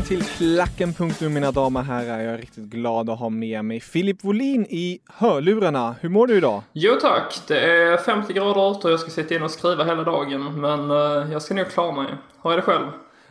Välkommen 0.00 0.24
till 0.24 0.46
Klacken.nu 0.56 1.28
mina 1.28 1.52
damer 1.52 1.80
och 1.80 1.86
herrar. 1.86 2.20
Jag 2.20 2.34
är 2.34 2.38
riktigt 2.38 2.64
glad 2.64 3.10
att 3.10 3.18
ha 3.18 3.28
med 3.28 3.64
mig 3.64 3.80
Filip 3.80 4.24
Wolin 4.24 4.66
i 4.70 5.00
hörlurarna. 5.06 5.94
Hur 6.00 6.08
mår 6.08 6.26
du 6.26 6.36
idag? 6.36 6.62
Jo 6.72 6.92
tack, 7.00 7.40
det 7.48 7.58
är 7.58 7.96
50 7.96 8.32
grader 8.32 8.70
ute 8.70 8.86
och 8.86 8.92
jag 8.92 9.00
ska 9.00 9.10
sitta 9.10 9.34
in 9.34 9.42
och 9.42 9.50
skriva 9.50 9.84
hela 9.84 10.04
dagen. 10.04 10.60
Men 10.60 10.90
uh, 10.90 11.32
jag 11.32 11.42
ska 11.42 11.54
nog 11.54 11.68
klara 11.68 11.92
mig. 11.92 12.14
Hur 12.42 12.52
är 12.52 12.56
det 12.56 12.62
själv? 12.62 12.86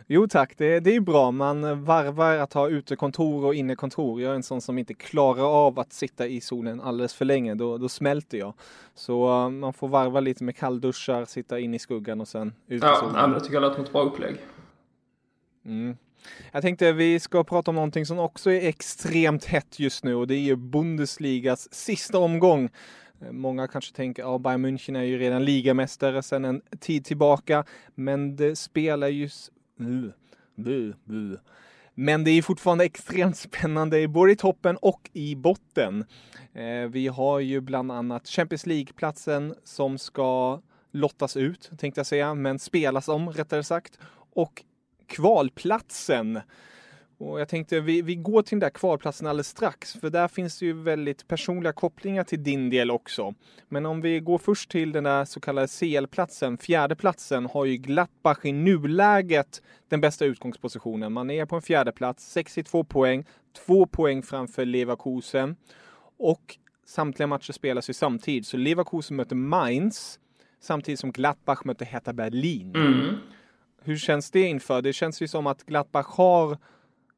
Jo 0.06 0.26
tack, 0.28 0.54
det, 0.56 0.80
det 0.80 0.96
är 0.96 1.00
bra. 1.00 1.30
Man 1.30 1.84
varvar 1.84 2.36
att 2.36 2.52
ha 2.52 2.68
utekontor 2.68 3.44
och 3.44 3.54
innekontor. 3.54 4.20
Jag 4.20 4.30
är 4.30 4.34
en 4.34 4.42
sån 4.42 4.60
som 4.60 4.78
inte 4.78 4.94
klarar 4.94 5.66
av 5.66 5.78
att 5.78 5.92
sitta 5.92 6.26
i 6.26 6.40
solen 6.40 6.80
alldeles 6.80 7.14
för 7.14 7.24
länge. 7.24 7.54
Då, 7.54 7.78
då 7.78 7.88
smälter 7.88 8.38
jag. 8.38 8.54
Så 8.94 9.44
uh, 9.44 9.50
man 9.50 9.72
får 9.72 9.88
varva 9.88 10.20
lite 10.20 10.44
med 10.44 10.56
kallduschar, 10.56 11.24
sitta 11.24 11.58
in 11.58 11.74
i 11.74 11.78
skuggan 11.78 12.20
och 12.20 12.28
sen 12.28 12.52
ut 12.68 12.82
i 12.82 12.86
ja, 12.86 12.96
solen. 13.00 13.14
Ja, 13.16 13.26
men 13.26 13.38
det 13.38 13.40
tycker 13.40 13.54
jag 13.54 13.62
lät 13.62 13.74
som 13.74 13.84
ett 13.84 13.92
bra 13.92 14.02
upplägg. 14.02 14.36
Mm. 15.64 15.96
Jag 16.52 16.62
tänkte 16.62 16.92
vi 16.92 17.20
ska 17.20 17.44
prata 17.44 17.70
om 17.70 17.74
någonting 17.74 18.06
som 18.06 18.18
också 18.18 18.50
är 18.50 18.68
extremt 18.68 19.44
hett 19.44 19.80
just 19.80 20.04
nu 20.04 20.14
och 20.14 20.26
det 20.26 20.34
är 20.34 20.40
ju 20.40 20.56
Bundesligas 20.56 21.74
sista 21.74 22.18
omgång. 22.18 22.70
Många 23.30 23.68
kanske 23.68 23.96
tänker 23.96 24.22
att 24.22 24.28
ja, 24.28 24.38
Bayern 24.38 24.66
München 24.66 24.98
är 24.98 25.02
ju 25.02 25.18
redan 25.18 25.44
ligamästare 25.44 26.22
sedan 26.22 26.44
en 26.44 26.62
tid 26.80 27.04
tillbaka, 27.04 27.64
men 27.94 28.36
det 28.36 28.56
spelar 28.56 29.08
ju... 29.08 29.28
Men 31.94 32.24
det 32.24 32.30
är 32.30 32.42
fortfarande 32.42 32.84
extremt 32.84 33.36
spännande 33.36 34.08
både 34.08 34.32
i 34.32 34.36
toppen 34.36 34.76
och 34.76 35.10
i 35.12 35.36
botten. 35.36 36.04
Eh, 36.52 36.88
vi 36.90 37.08
har 37.08 37.40
ju 37.40 37.60
bland 37.60 37.92
annat 37.92 38.28
Champions 38.28 38.66
League-platsen 38.66 39.54
som 39.64 39.98
ska 39.98 40.60
lottas 40.92 41.36
ut, 41.36 41.70
tänkte 41.78 41.98
jag 41.98 42.06
säga, 42.06 42.34
men 42.34 42.58
spelas 42.58 43.08
om 43.08 43.30
rättare 43.30 43.62
sagt. 43.62 43.98
Och 44.32 44.64
kvalplatsen. 45.10 46.40
Och 47.18 47.40
jag 47.40 47.48
tänkte 47.48 47.80
vi, 47.80 48.02
vi 48.02 48.14
går 48.14 48.42
till 48.42 48.50
den 48.50 48.60
där 48.60 48.70
kvalplatsen 48.70 49.26
alldeles 49.26 49.48
strax, 49.48 49.92
för 49.92 50.10
där 50.10 50.28
finns 50.28 50.58
det 50.58 50.66
ju 50.66 50.72
väldigt 50.72 51.28
personliga 51.28 51.72
kopplingar 51.72 52.24
till 52.24 52.42
din 52.42 52.70
del 52.70 52.90
också. 52.90 53.34
Men 53.68 53.86
om 53.86 54.00
vi 54.00 54.20
går 54.20 54.38
först 54.38 54.70
till 54.70 54.92
den 54.92 55.04
där 55.04 55.24
så 55.24 55.40
kallade 55.40 55.68
CL-platsen, 55.68 56.58
fjärdeplatsen, 56.58 57.46
har 57.46 57.64
ju 57.64 57.76
Gladbach 57.76 58.44
i 58.44 58.52
nuläget 58.52 59.62
den 59.88 60.00
bästa 60.00 60.24
utgångspositionen. 60.24 61.12
Man 61.12 61.30
är 61.30 61.46
på 61.46 61.56
en 61.56 61.62
fjärdeplats, 61.62 62.32
62 62.32 62.84
poäng, 62.84 63.24
två 63.66 63.86
poäng 63.86 64.22
framför 64.22 64.64
Leverkusen. 64.64 65.56
Och 66.18 66.58
samtliga 66.86 67.26
matcher 67.26 67.52
spelas 67.52 67.90
ju 67.90 67.94
samtidigt, 67.94 68.46
så 68.46 68.56
Leverkusen 68.56 69.16
möter 69.16 69.36
Mainz 69.36 70.18
samtidigt 70.60 71.00
som 71.00 71.12
Gladbach 71.12 71.64
möter 71.64 71.84
Hertha 71.84 72.12
Berlin. 72.12 72.72
Mm. 72.74 73.16
Hur 73.84 73.96
känns 73.96 74.30
det 74.30 74.40
inför? 74.40 74.82
Det 74.82 74.92
känns 74.92 75.22
ju 75.22 75.28
som 75.28 75.46
att 75.46 75.66
Gladbach 75.66 76.06
har 76.06 76.58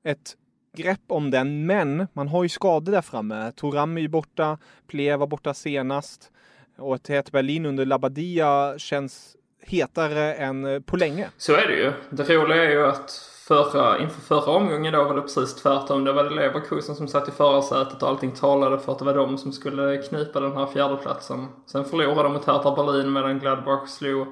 ett 0.04 0.36
grepp 0.76 1.00
om 1.08 1.30
den, 1.30 1.66
men 1.66 2.06
man 2.12 2.28
har 2.28 2.42
ju 2.42 2.48
skador 2.48 2.92
där 2.92 3.02
framme. 3.02 3.52
Toram 3.56 3.96
är 3.96 4.00
ju 4.00 4.08
borta, 4.08 4.58
Plea 4.86 5.16
var 5.16 5.26
borta 5.26 5.54
senast 5.54 6.30
och 6.78 6.94
ett 6.94 7.08
het 7.08 7.32
Berlin 7.32 7.66
under 7.66 7.86
Labadia 7.86 8.78
känns 8.78 9.36
hetare 9.62 10.34
än 10.34 10.64
eh, 10.64 10.80
på 10.80 10.96
länge. 10.96 11.28
Så 11.36 11.52
är 11.52 11.66
det 11.66 11.76
ju. 11.76 11.92
Det 12.10 12.34
roliga 12.34 12.64
är 12.64 12.70
ju 12.70 12.86
att 12.86 13.10
förra, 13.48 13.98
inför 13.98 14.20
förra 14.20 14.52
omgången 14.52 14.92
då 14.92 15.04
var 15.04 15.14
det 15.14 15.22
precis 15.22 15.54
tvärtom. 15.54 16.04
Det 16.04 16.12
var 16.12 16.24
det 16.24 16.30
Leverkusen 16.30 16.94
som 16.94 17.08
satt 17.08 17.28
i 17.28 17.30
förarsätet 17.30 18.02
och 18.02 18.08
allting 18.08 18.30
talade 18.30 18.78
för 18.78 18.92
att 18.92 18.98
det 18.98 19.04
var 19.04 19.14
de 19.14 19.38
som 19.38 19.52
skulle 19.52 20.02
knipa 20.02 20.40
den 20.40 20.56
här 20.56 20.66
fjärdeplatsen. 20.66 21.46
Sen 21.66 21.84
förlorade 21.84 22.22
de 22.22 22.32
mot 22.32 22.46
Hertha 22.46 22.74
Berlin 22.76 23.12
medan 23.12 23.38
Gladbach 23.38 23.88
slog 23.88 24.26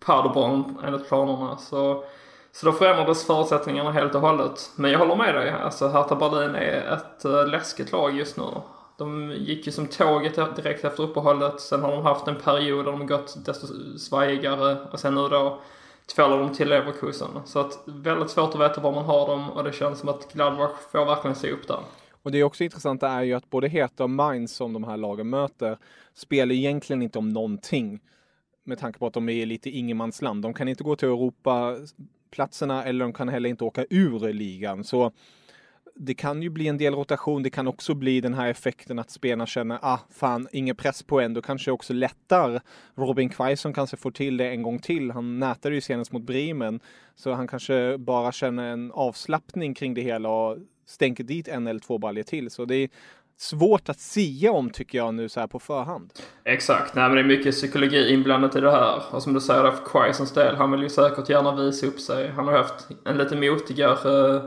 Paderborn 0.00 0.78
enligt 0.84 1.08
planerna. 1.08 1.56
Så, 1.56 2.04
så 2.52 2.66
då 2.66 2.72
förändrades 2.72 3.26
förutsättningarna 3.26 3.92
helt 3.92 4.14
och 4.14 4.20
hållet. 4.20 4.70
Men 4.76 4.90
jag 4.90 4.98
håller 4.98 5.16
med 5.16 5.34
dig. 5.34 5.50
Alltså 5.50 5.88
Hertha 5.88 6.16
Berlin 6.16 6.54
är 6.54 6.92
ett 6.92 7.24
eh, 7.24 7.46
läskigt 7.46 7.92
lag 7.92 8.16
just 8.16 8.36
nu. 8.36 8.44
De 8.96 9.32
gick 9.36 9.66
ju 9.66 9.72
som 9.72 9.86
tåget 9.86 10.56
direkt 10.56 10.84
efter 10.84 11.02
uppehållet. 11.02 11.60
Sen 11.60 11.82
har 11.82 11.90
de 11.90 12.02
haft 12.02 12.28
en 12.28 12.36
period 12.36 12.84
där 12.84 12.92
de 12.92 13.06
gått 13.06 13.44
desto 13.46 13.66
svajigare. 13.98 14.76
Och 14.92 15.00
sen 15.00 15.14
nu 15.14 15.28
då 15.28 15.58
tvålar 16.14 16.38
de 16.38 16.54
till 16.54 16.68
Leverkusen. 16.68 17.28
Så 17.44 17.58
att 17.58 17.78
väldigt 17.84 18.30
svårt 18.30 18.54
att 18.54 18.60
veta 18.60 18.80
var 18.80 18.92
man 18.92 19.04
har 19.04 19.26
dem 19.26 19.50
och 19.50 19.64
det 19.64 19.72
känns 19.72 19.98
som 19.98 20.08
att 20.08 20.32
Gladbach 20.32 20.70
får 20.92 21.04
verkligen 21.04 21.36
se 21.36 21.50
upp 21.50 21.68
där. 21.68 21.80
Och 22.22 22.32
det 22.32 22.38
är 22.38 22.44
också 22.44 22.64
intressant 22.64 23.02
är 23.02 23.22
ju 23.22 23.34
att 23.34 23.50
både 23.50 23.68
Heta 23.68 24.02
och 24.02 24.10
Mainz 24.10 24.56
som 24.56 24.72
de 24.72 24.84
här 24.84 24.96
lagen 24.96 25.30
möter 25.30 25.78
spelar 26.14 26.54
egentligen 26.54 27.02
inte 27.02 27.18
om 27.18 27.28
någonting 27.28 28.00
med 28.68 28.78
tanke 28.78 28.98
på 28.98 29.06
att 29.06 29.12
de 29.12 29.28
är 29.28 29.46
lite 29.46 29.70
ingenmansland. 29.70 30.42
De 30.42 30.54
kan 30.54 30.68
inte 30.68 30.84
gå 30.84 30.96
till 30.96 31.08
Europaplatserna 31.08 32.84
eller 32.84 33.04
de 33.04 33.12
kan 33.12 33.28
heller 33.28 33.48
inte 33.48 33.64
åka 33.64 33.84
ur 33.90 34.32
ligan. 34.32 34.84
Så 34.84 35.12
det 35.94 36.14
kan 36.14 36.42
ju 36.42 36.50
bli 36.50 36.68
en 36.68 36.78
del 36.78 36.94
rotation. 36.94 37.42
Det 37.42 37.50
kan 37.50 37.66
också 37.66 37.94
bli 37.94 38.20
den 38.20 38.34
här 38.34 38.48
effekten 38.48 38.98
att 38.98 39.10
spelarna 39.10 39.46
känner, 39.46 39.78
ah 39.82 39.98
fan, 40.10 40.48
ingen 40.52 40.76
press 40.76 41.02
på 41.02 41.20
en. 41.20 41.34
Då 41.34 41.42
kanske 41.42 41.70
också 41.70 41.92
lättar. 41.92 42.60
Robin 42.94 43.28
Quaison 43.28 43.72
kanske 43.72 43.96
får 43.96 44.10
till 44.10 44.36
det 44.36 44.50
en 44.50 44.62
gång 44.62 44.78
till. 44.78 45.10
Han 45.10 45.38
nätade 45.38 45.74
ju 45.74 45.80
senast 45.80 46.12
mot 46.12 46.22
Bremen. 46.22 46.80
Så 47.14 47.32
han 47.32 47.48
kanske 47.48 47.98
bara 47.98 48.32
känner 48.32 48.72
en 48.72 48.92
avslappning 48.92 49.74
kring 49.74 49.94
det 49.94 50.02
hela 50.02 50.28
och 50.28 50.58
stänker 50.86 51.24
dit 51.24 51.48
en 51.48 51.66
eller 51.66 51.80
två 51.80 51.98
baljor 51.98 52.22
till. 52.22 52.50
Så 52.50 52.64
det 52.64 52.74
är 52.74 52.88
svårt 53.40 53.88
att 53.88 54.00
sia 54.00 54.52
om 54.52 54.70
tycker 54.70 54.98
jag 54.98 55.14
nu 55.14 55.28
så 55.28 55.40
här 55.40 55.46
på 55.46 55.58
förhand. 55.58 56.12
Exakt, 56.44 56.94
nej 56.94 57.08
men 57.08 57.14
det 57.14 57.20
är 57.20 57.36
mycket 57.36 57.54
psykologi 57.54 58.12
inblandat 58.12 58.56
i 58.56 58.60
det 58.60 58.70
här. 58.70 59.02
Och 59.10 59.22
som 59.22 59.34
du 59.34 59.40
säger 59.40 59.70
för 59.70 59.84
Quaisons 59.84 60.32
del, 60.32 60.56
han 60.56 60.70
vill 60.70 60.82
ju 60.82 60.88
säkert 60.88 61.28
gärna 61.28 61.54
visa 61.54 61.86
upp 61.86 62.00
sig. 62.00 62.28
Han 62.28 62.46
har 62.46 62.52
haft 62.52 62.88
en 63.04 63.18
lite 63.18 63.36
motigare 63.36 64.10
uh, 64.10 64.42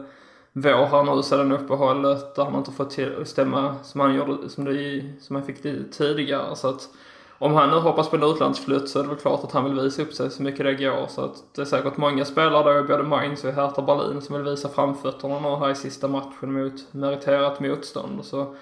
vår 0.54 0.86
här 0.86 1.16
nu 1.16 1.24
sedan 1.24 1.52
uppehållet. 1.52 2.36
Där 2.36 2.44
han 2.44 2.56
inte 2.56 2.72
fått 2.72 2.90
till 2.90 3.22
att 3.22 3.28
stämma 3.28 3.76
som 3.84 4.02
han, 4.02 4.16
gjorde, 4.16 4.50
som, 4.50 4.66
det, 4.66 5.04
som 5.22 5.36
han 5.36 5.46
fick 5.46 5.64
det 5.64 5.92
tidigare. 5.92 6.56
Så 6.56 6.68
att 6.68 6.90
om 7.38 7.54
han 7.54 7.70
nu 7.70 7.76
hoppas 7.76 8.10
på 8.10 8.16
en 8.16 8.24
utlandsflytt 8.24 8.90
så 8.90 9.00
är 9.00 9.04
det 9.04 9.10
väl 9.10 9.18
klart 9.18 9.44
att 9.44 9.52
han 9.52 9.64
vill 9.64 9.84
visa 9.84 10.02
upp 10.02 10.14
sig 10.14 10.32
så 10.32 10.44
mycket 10.44 10.66
det 10.66 10.74
går. 10.74 11.08
Så 11.08 11.22
att 11.22 11.44
det 11.56 11.62
är 11.62 11.66
säkert 11.66 11.98
många 11.98 12.26
spelare 12.26 12.82
då, 12.82 12.88
både 12.88 13.04
Mainz 13.04 13.44
och 13.44 13.54
Hertha 13.54 13.82
Berlin, 13.82 14.22
som 14.22 14.36
vill 14.36 14.52
visa 14.52 14.70
framfötterna 14.70 15.40
nu 15.40 15.56
här 15.56 15.70
i 15.70 15.76
sista 15.76 16.08
matchen 16.08 16.54
mot 16.54 16.74
meriterat 16.92 17.60
motstånd. 17.60 18.26
Så 18.26 18.56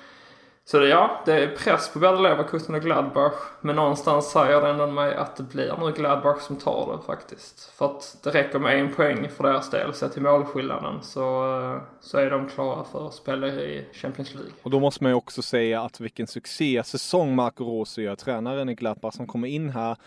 så 0.71 0.79
det, 0.79 0.87
ja, 0.87 1.21
det 1.25 1.33
är 1.33 1.55
press 1.55 1.93
på 1.93 1.99
både 1.99 2.21
Leverkusen 2.21 2.75
och 2.75 2.81
Gladbach. 2.81 3.33
Men 3.61 3.75
någonstans 3.75 4.31
säger 4.31 4.61
det 4.61 4.69
ändå 4.69 4.87
mig 4.87 5.15
att 5.15 5.35
det 5.35 5.43
blir 5.43 5.77
nu 5.79 5.91
Gladbach 5.91 6.41
som 6.41 6.55
tar 6.55 6.97
det 6.97 7.05
faktiskt. 7.05 7.71
För 7.77 7.85
att 7.85 8.17
det 8.23 8.29
räcker 8.29 8.59
med 8.59 8.79
en 8.79 8.93
poäng 8.93 9.29
för 9.29 9.43
deras 9.43 9.69
del. 9.69 9.93
Sett 9.93 10.13
till 10.13 10.21
målskillnaden 10.21 11.01
så, 11.01 11.21
eh, 11.61 11.81
så 12.01 12.17
är 12.17 12.29
de 12.29 12.49
klara 12.49 12.83
för 12.83 13.07
att 13.07 13.13
spela 13.13 13.47
i 13.47 13.85
Champions 13.93 14.33
League. 14.33 14.51
Och 14.63 14.69
då 14.69 14.79
måste 14.79 15.03
man 15.03 15.11
ju 15.11 15.15
också 15.15 15.41
säga 15.41 15.81
att 15.81 15.99
vilken 15.99 16.27
succésäsong 16.27 17.35
Marco 17.35 17.63
Rose 17.63 18.01
gör, 18.01 18.15
tränaren 18.15 18.69
i 18.69 18.75
Gladbach 18.75 19.13
som 19.13 19.27
kommer 19.27 19.47
in 19.47 19.69
här 19.69 19.97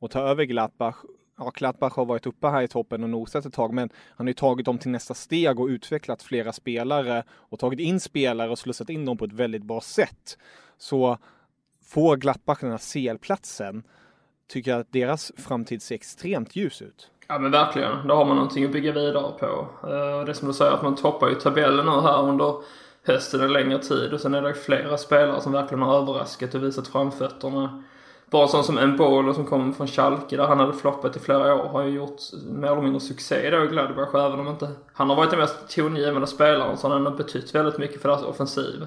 och 0.00 0.10
tar 0.10 0.22
över 0.22 0.44
Gladbach 0.44 0.96
ja, 1.44 1.50
Gladbach 1.54 1.96
har 1.96 2.04
varit 2.04 2.26
uppe 2.26 2.48
här 2.48 2.62
i 2.62 2.68
toppen 2.68 3.02
och 3.02 3.10
nosat 3.10 3.46
ett 3.46 3.52
tag, 3.52 3.74
men 3.74 3.90
han 4.16 4.26
har 4.26 4.30
ju 4.30 4.34
tagit 4.34 4.66
dem 4.66 4.78
till 4.78 4.90
nästa 4.90 5.14
steg 5.14 5.60
och 5.60 5.66
utvecklat 5.66 6.22
flera 6.22 6.52
spelare 6.52 7.24
och 7.30 7.58
tagit 7.58 7.80
in 7.80 8.00
spelare 8.00 8.50
och 8.50 8.58
slussat 8.58 8.90
in 8.90 9.04
dem 9.04 9.16
på 9.16 9.24
ett 9.24 9.32
väldigt 9.32 9.62
bra 9.62 9.80
sätt. 9.80 10.38
Så 10.78 11.18
får 11.84 12.16
Gladbach 12.16 12.60
den 12.60 12.70
här 12.70 12.78
CL-platsen 12.92 13.82
tycker 14.48 14.70
jag 14.70 14.80
att 14.80 14.92
deras 14.92 15.32
framtid 15.36 15.82
ser 15.82 15.94
extremt 15.94 16.56
ljus 16.56 16.82
ut. 16.82 17.10
Ja 17.28 17.38
men 17.38 17.50
verkligen, 17.50 18.08
då 18.08 18.14
har 18.14 18.24
man 18.24 18.36
någonting 18.36 18.64
att 18.64 18.72
bygga 18.72 18.92
vidare 18.92 19.32
på. 19.38 19.68
Eh, 19.82 20.24
det 20.24 20.30
är 20.30 20.32
som 20.32 20.48
du 20.48 20.54
säger 20.54 20.72
att 20.72 20.82
man 20.82 20.94
toppar 20.94 21.28
ju 21.28 21.34
tabellen 21.34 21.86
nu 21.86 22.00
här 22.00 22.22
under 22.22 22.54
hösten 23.06 23.40
en 23.40 23.52
längre 23.52 23.78
tid 23.78 24.12
och 24.12 24.20
sen 24.20 24.34
är 24.34 24.42
det 24.42 24.54
flera 24.54 24.98
spelare 24.98 25.40
som 25.40 25.52
verkligen 25.52 25.82
har 25.82 25.98
överraskat 26.02 26.54
och 26.54 26.62
visat 26.62 26.88
framfötterna. 26.88 27.82
Bara 28.32 28.48
sån 28.48 28.64
som 28.64 28.78
Embolo 28.78 29.34
som 29.34 29.46
kom 29.46 29.74
från 29.74 29.86
Schalke 29.86 30.36
där 30.36 30.46
han 30.46 30.60
hade 30.60 30.72
floppat 30.72 31.16
i 31.16 31.20
flera 31.20 31.54
år 31.54 31.68
har 31.68 31.82
ju 31.82 31.90
gjort 31.90 32.20
mer 32.50 32.68
eller 32.68 32.82
mindre 32.82 33.00
succé 33.00 33.50
då 33.50 33.64
i 33.64 33.66
Gladbach 33.66 34.14
även 34.14 34.40
om 34.40 34.48
inte 34.48 34.68
han 34.92 35.08
har 35.08 35.16
varit 35.16 35.30
den 35.30 35.38
mest 35.38 35.74
tongivande 35.74 36.26
spelaren 36.26 36.76
så 36.76 36.88
han 36.88 37.06
har 37.06 37.12
betytt 37.12 37.54
väldigt 37.54 37.78
mycket 37.78 38.02
för 38.02 38.08
deras 38.08 38.22
offensiv. 38.22 38.86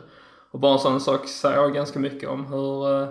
Och 0.52 0.60
bara 0.60 0.74
en 0.74 0.80
sån 0.80 1.02
sak 1.02 1.28
säger 1.28 1.70
ganska 1.70 2.00
mycket 2.00 2.30
om 2.30 2.46
hur, 2.46 3.02
eh, 3.02 3.08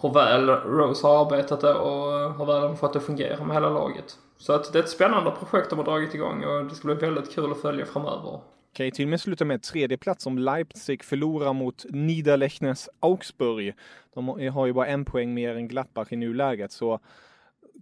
hur 0.00 0.12
väl 0.12 0.48
Rose 0.48 1.06
har 1.06 1.26
arbetat 1.26 1.60
det 1.60 1.74
och 1.74 2.20
eh, 2.20 2.36
hur 2.38 2.46
väl 2.46 2.60
han 2.60 2.68
har 2.68 2.76
fått 2.76 2.92
det 2.92 2.98
att 2.98 3.04
fungera 3.04 3.44
med 3.44 3.56
hela 3.56 3.70
laget. 3.70 4.16
Så 4.38 4.52
att 4.52 4.72
det 4.72 4.78
är 4.78 4.82
ett 4.82 4.88
spännande 4.88 5.30
projekt 5.30 5.70
de 5.70 5.78
har 5.78 5.86
dragit 5.86 6.14
igång 6.14 6.44
och 6.44 6.64
det 6.64 6.74
ska 6.74 6.86
bli 6.86 6.94
väldigt 6.94 7.34
kul 7.34 7.52
att 7.52 7.60
följa 7.60 7.86
framöver. 7.86 8.40
Kan 8.74 8.86
ju 8.86 8.90
till 8.90 9.04
och 9.04 9.10
med 9.10 9.20
sluta 9.20 9.44
med 9.44 9.62
tredje 9.62 9.96
plats 9.96 10.26
om 10.26 10.38
Leipzig 10.38 11.04
förlorar 11.04 11.52
mot 11.52 11.84
Niederlechnes 11.90 12.88
Augsburg. 13.00 13.74
De 14.14 14.28
har 14.28 14.66
ju 14.66 14.72
bara 14.72 14.86
en 14.86 15.04
poäng 15.04 15.34
mer 15.34 15.56
än 15.56 15.68
Gladbach 15.68 16.12
i 16.12 16.16
nuläget, 16.16 16.72
så 16.72 17.00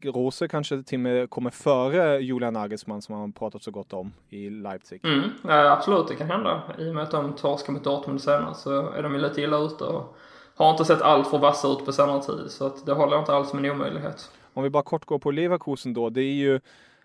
Rose 0.02 0.48
kanske 0.48 0.82
till 0.82 0.96
och 0.96 1.00
med 1.00 1.30
kommer 1.30 1.50
före 1.50 2.18
Julian 2.18 2.54
Nagelsmann 2.54 3.02
som 3.02 3.18
man 3.18 3.32
pratat 3.32 3.62
så 3.62 3.70
gott 3.70 3.92
om 3.92 4.12
i 4.28 4.50
Leipzig. 4.50 5.04
Mm, 5.04 5.30
absolut, 5.44 6.08
det 6.08 6.14
kan 6.14 6.30
hända. 6.30 6.62
I 6.78 6.90
och 6.90 6.94
med 6.94 7.02
att 7.02 7.10
de 7.10 7.32
torskar 7.32 7.72
mot 7.72 7.84
Dortmund 7.84 8.22
senare 8.22 8.54
så 8.54 8.90
är 8.92 9.02
de 9.02 9.14
ju 9.14 9.20
lite 9.20 9.40
illa 9.40 9.58
ute 9.58 9.84
och 9.84 10.16
har 10.54 10.70
inte 10.70 10.84
sett 10.84 11.02
allt 11.02 11.28
för 11.28 11.38
vassa 11.38 11.68
ut 11.68 11.84
på 11.84 11.92
senare 11.92 12.22
tid. 12.22 12.44
Så 12.50 12.66
att 12.66 12.86
det 12.86 12.92
håller 12.92 13.12
jag 13.12 13.22
inte 13.22 13.32
alls 13.32 13.50
som 13.50 13.58
en 13.58 13.70
omöjlighet. 13.70 14.30
Om 14.54 14.62
vi 14.62 14.70
bara 14.70 14.82
kort 14.82 15.04
går 15.04 15.18
på 15.18 15.30
Leverkusen 15.30 15.94
då. 15.94 16.10
Det 16.10 16.20
är 16.20 16.34
ju 16.34 16.60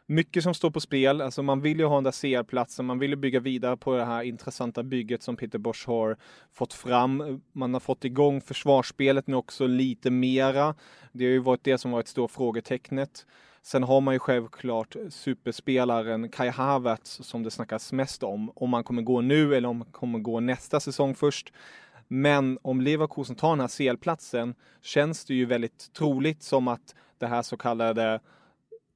mycket 0.07 0.43
som 0.43 0.53
står 0.53 0.71
på 0.71 0.79
spel. 0.79 1.21
Alltså 1.21 1.43
man 1.43 1.61
vill 1.61 1.79
ju 1.79 1.85
ha 1.85 1.95
den 1.95 2.03
där 2.03 2.11
CR-platsen, 2.11 2.85
man 2.85 2.99
vill 2.99 3.09
ju 3.09 3.15
bygga 3.15 3.39
vidare 3.39 3.77
på 3.77 3.97
det 3.97 4.05
här 4.05 4.23
intressanta 4.23 4.83
bygget 4.83 5.23
som 5.23 5.35
Peter 5.35 5.59
Bosch 5.59 5.87
har 5.87 6.17
fått 6.53 6.73
fram. 6.73 7.41
Man 7.51 7.73
har 7.73 7.79
fått 7.79 8.05
igång 8.05 8.41
försvarsspelet 8.41 9.27
nu 9.27 9.35
också 9.35 9.67
lite 9.67 10.11
mera. 10.11 10.75
Det 11.11 11.25
har 11.25 11.31
ju 11.31 11.39
varit 11.39 11.63
det 11.63 11.77
som 11.77 11.91
varit 11.91 12.07
stora 12.07 12.27
frågetecknet. 12.27 13.25
Sen 13.61 13.83
har 13.83 14.01
man 14.01 14.15
ju 14.15 14.19
självklart 14.19 14.95
superspelaren 15.09 16.29
Kai 16.29 16.49
Havertz 16.49 17.19
som 17.23 17.43
det 17.43 17.51
snackas 17.51 17.93
mest 17.93 18.23
om. 18.23 18.51
Om 18.55 18.69
man 18.69 18.83
kommer 18.83 19.01
gå 19.01 19.21
nu 19.21 19.55
eller 19.55 19.69
om 19.69 19.77
man 19.77 19.91
kommer 19.91 20.19
gå 20.19 20.39
nästa 20.39 20.79
säsong 20.79 21.15
först. 21.15 21.53
Men 22.07 22.59
om 22.61 22.81
Leverkusen 22.81 23.35
tar 23.35 23.49
den 23.49 23.59
här 23.59 23.67
CL-platsen 23.67 24.55
känns 24.81 25.25
det 25.25 25.33
ju 25.33 25.45
väldigt 25.45 25.93
troligt 25.93 26.43
som 26.43 26.67
att 26.67 26.95
det 27.17 27.27
här 27.27 27.41
så 27.41 27.57
kallade 27.57 28.19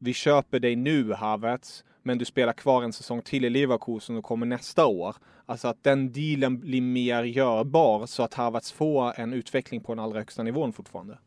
vi 0.04 0.14
köper 0.14 0.60
dig 0.60 0.76
nu 0.76 1.14
Havertz, 1.14 1.84
men 2.04 2.18
du 2.18 2.26
spelar 2.26 2.54
kvar 2.54 2.84
en 2.84 2.94
säsong 2.94 3.22
till 3.22 3.46
i 3.46 3.50
Leverkusen 3.50 4.18
och 4.18 4.24
kommer 4.24 4.46
nästa 4.46 4.86
år. 4.86 5.16
Alltså 5.46 5.68
att 5.68 5.84
den 5.84 6.12
dealen 6.12 6.60
blir 6.60 6.82
mer 6.82 7.24
görbar 7.24 8.06
så 8.06 8.24
att 8.24 8.34
Havertz 8.34 8.72
får 8.72 9.20
en 9.20 9.34
utveckling 9.34 9.82
på 9.82 9.92
den 9.92 10.04
allra 10.04 10.20
högsta 10.20 10.44
nivån 10.44 10.74
fortfarande. 10.74 11.18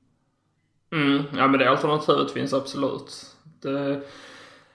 Mm, 0.92 1.22
ja 1.36 1.48
men 1.48 1.60
det 1.60 1.70
alternativet 1.70 2.30
finns 2.30 2.52
absolut. 2.52 3.26
Det, 3.62 4.00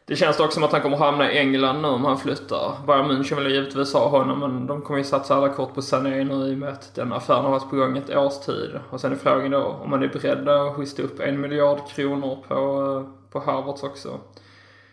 det 0.06 0.16
känns 0.16 0.38
dock 0.38 0.52
som 0.52 0.64
att 0.64 0.72
han 0.72 0.82
kommer 0.82 0.98
hamna 0.98 1.32
i 1.32 1.38
England 1.38 1.82
nu 1.82 1.88
om 1.88 2.06
han 2.06 2.18
flyttar. 2.18 2.86
Bayern 2.88 3.12
München 3.12 3.36
vill 3.36 3.54
givetvis 3.54 3.94
ha 3.94 4.10
honom 4.10 4.40
men 4.40 4.68
de 4.68 4.82
kommer 4.82 4.98
ju 4.98 5.04
satsa 5.04 5.36
alla 5.36 5.50
kort 5.50 5.76
på 5.76 5.82
Sané 5.82 6.24
nu 6.24 6.34
i 6.34 6.54
och 6.54 6.58
med 6.58 6.70
att 6.70 6.96
den 6.96 7.14
affären 7.14 7.44
har 7.44 7.52
varit 7.52 7.70
på 7.70 7.76
gång 7.76 7.98
ett 7.98 8.16
års 8.16 8.46
tid. 8.46 8.80
Och 8.90 9.02
sen 9.02 9.12
är 9.12 9.16
frågan 9.16 9.52
då 9.52 9.64
om 9.64 9.90
man 9.90 10.04
är 10.04 10.08
beredd 10.08 10.50
att 10.50 10.76
hosta 10.76 11.02
upp 11.02 11.20
en 11.20 11.42
miljard 11.42 11.88
kronor 11.88 12.44
på, 12.48 12.56
eh, 12.56 13.19
på 13.32 13.40
Havertz 13.40 13.84
också. 13.84 14.20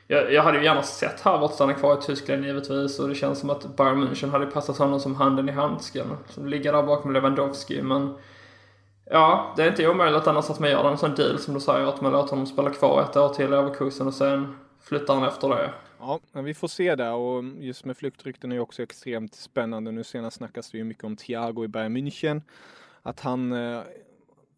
Jag, 0.06 0.33
jag 0.33 0.43
hade 0.43 0.59
ju 0.59 0.65
gärna 0.65 0.83
sett 0.83 1.21
Havertz 1.21 1.55
stanna 1.55 1.75
kvar 1.75 1.99
i 1.99 2.03
Tyskland 2.03 2.44
givetvis 2.44 2.99
och 2.99 3.09
det 3.09 3.15
känns 3.15 3.38
som 3.38 3.50
att 3.50 3.77
Bayern 3.77 4.05
München 4.05 4.31
hade 4.31 4.47
passat 4.47 4.79
honom 4.79 5.00
som 5.00 5.15
handen 5.15 5.49
i 5.49 5.53
handsken. 5.53 6.06
Som 6.29 6.47
ligger 6.47 6.73
där 6.73 6.83
bakom 6.83 7.12
Lewandowski 7.12 7.83
men 7.83 8.15
Ja, 9.11 9.55
det 9.56 9.62
är 9.62 9.69
inte 9.69 9.88
omöjligt 9.88 10.27
annars 10.27 10.50
att 10.50 10.61
man 10.61 10.71
gör 10.71 10.91
en 10.91 10.99
sån 10.99 11.15
deal 11.15 11.38
som 11.38 11.55
du 11.55 11.61
säger 11.61 11.87
att 11.87 12.00
man 12.00 12.12
låter 12.12 12.31
honom 12.31 12.47
spela 12.47 12.71
kvar 12.71 13.03
ett 13.03 13.17
år 13.17 13.29
till 13.29 13.53
över 13.53 13.75
kursen 13.75 14.06
och 14.06 14.15
sen 14.15 14.56
flyttar 14.81 15.15
han 15.15 15.25
efter 15.25 15.49
det. 15.49 15.71
Ja, 15.99 16.21
vi 16.32 16.55
får 16.55 16.69
se 16.69 16.94
det 16.94 17.11
och 17.11 17.44
just 17.44 17.85
med 17.85 17.97
flyktrykten 17.97 18.53
är 18.53 18.56
ju 18.56 18.61
också 18.61 18.82
extremt 18.82 19.35
spännande. 19.35 19.91
Nu 19.91 20.05
senast 20.05 20.37
snackas 20.37 20.71
det 20.71 20.79
ju 20.79 20.85
mycket 20.85 21.05
om 21.05 21.17
Thiago 21.17 21.65
i 21.65 21.69
Bayern 21.69 21.97
München. 21.97 22.43
Att 23.03 23.21
han 23.21 23.53
eh, 23.53 23.82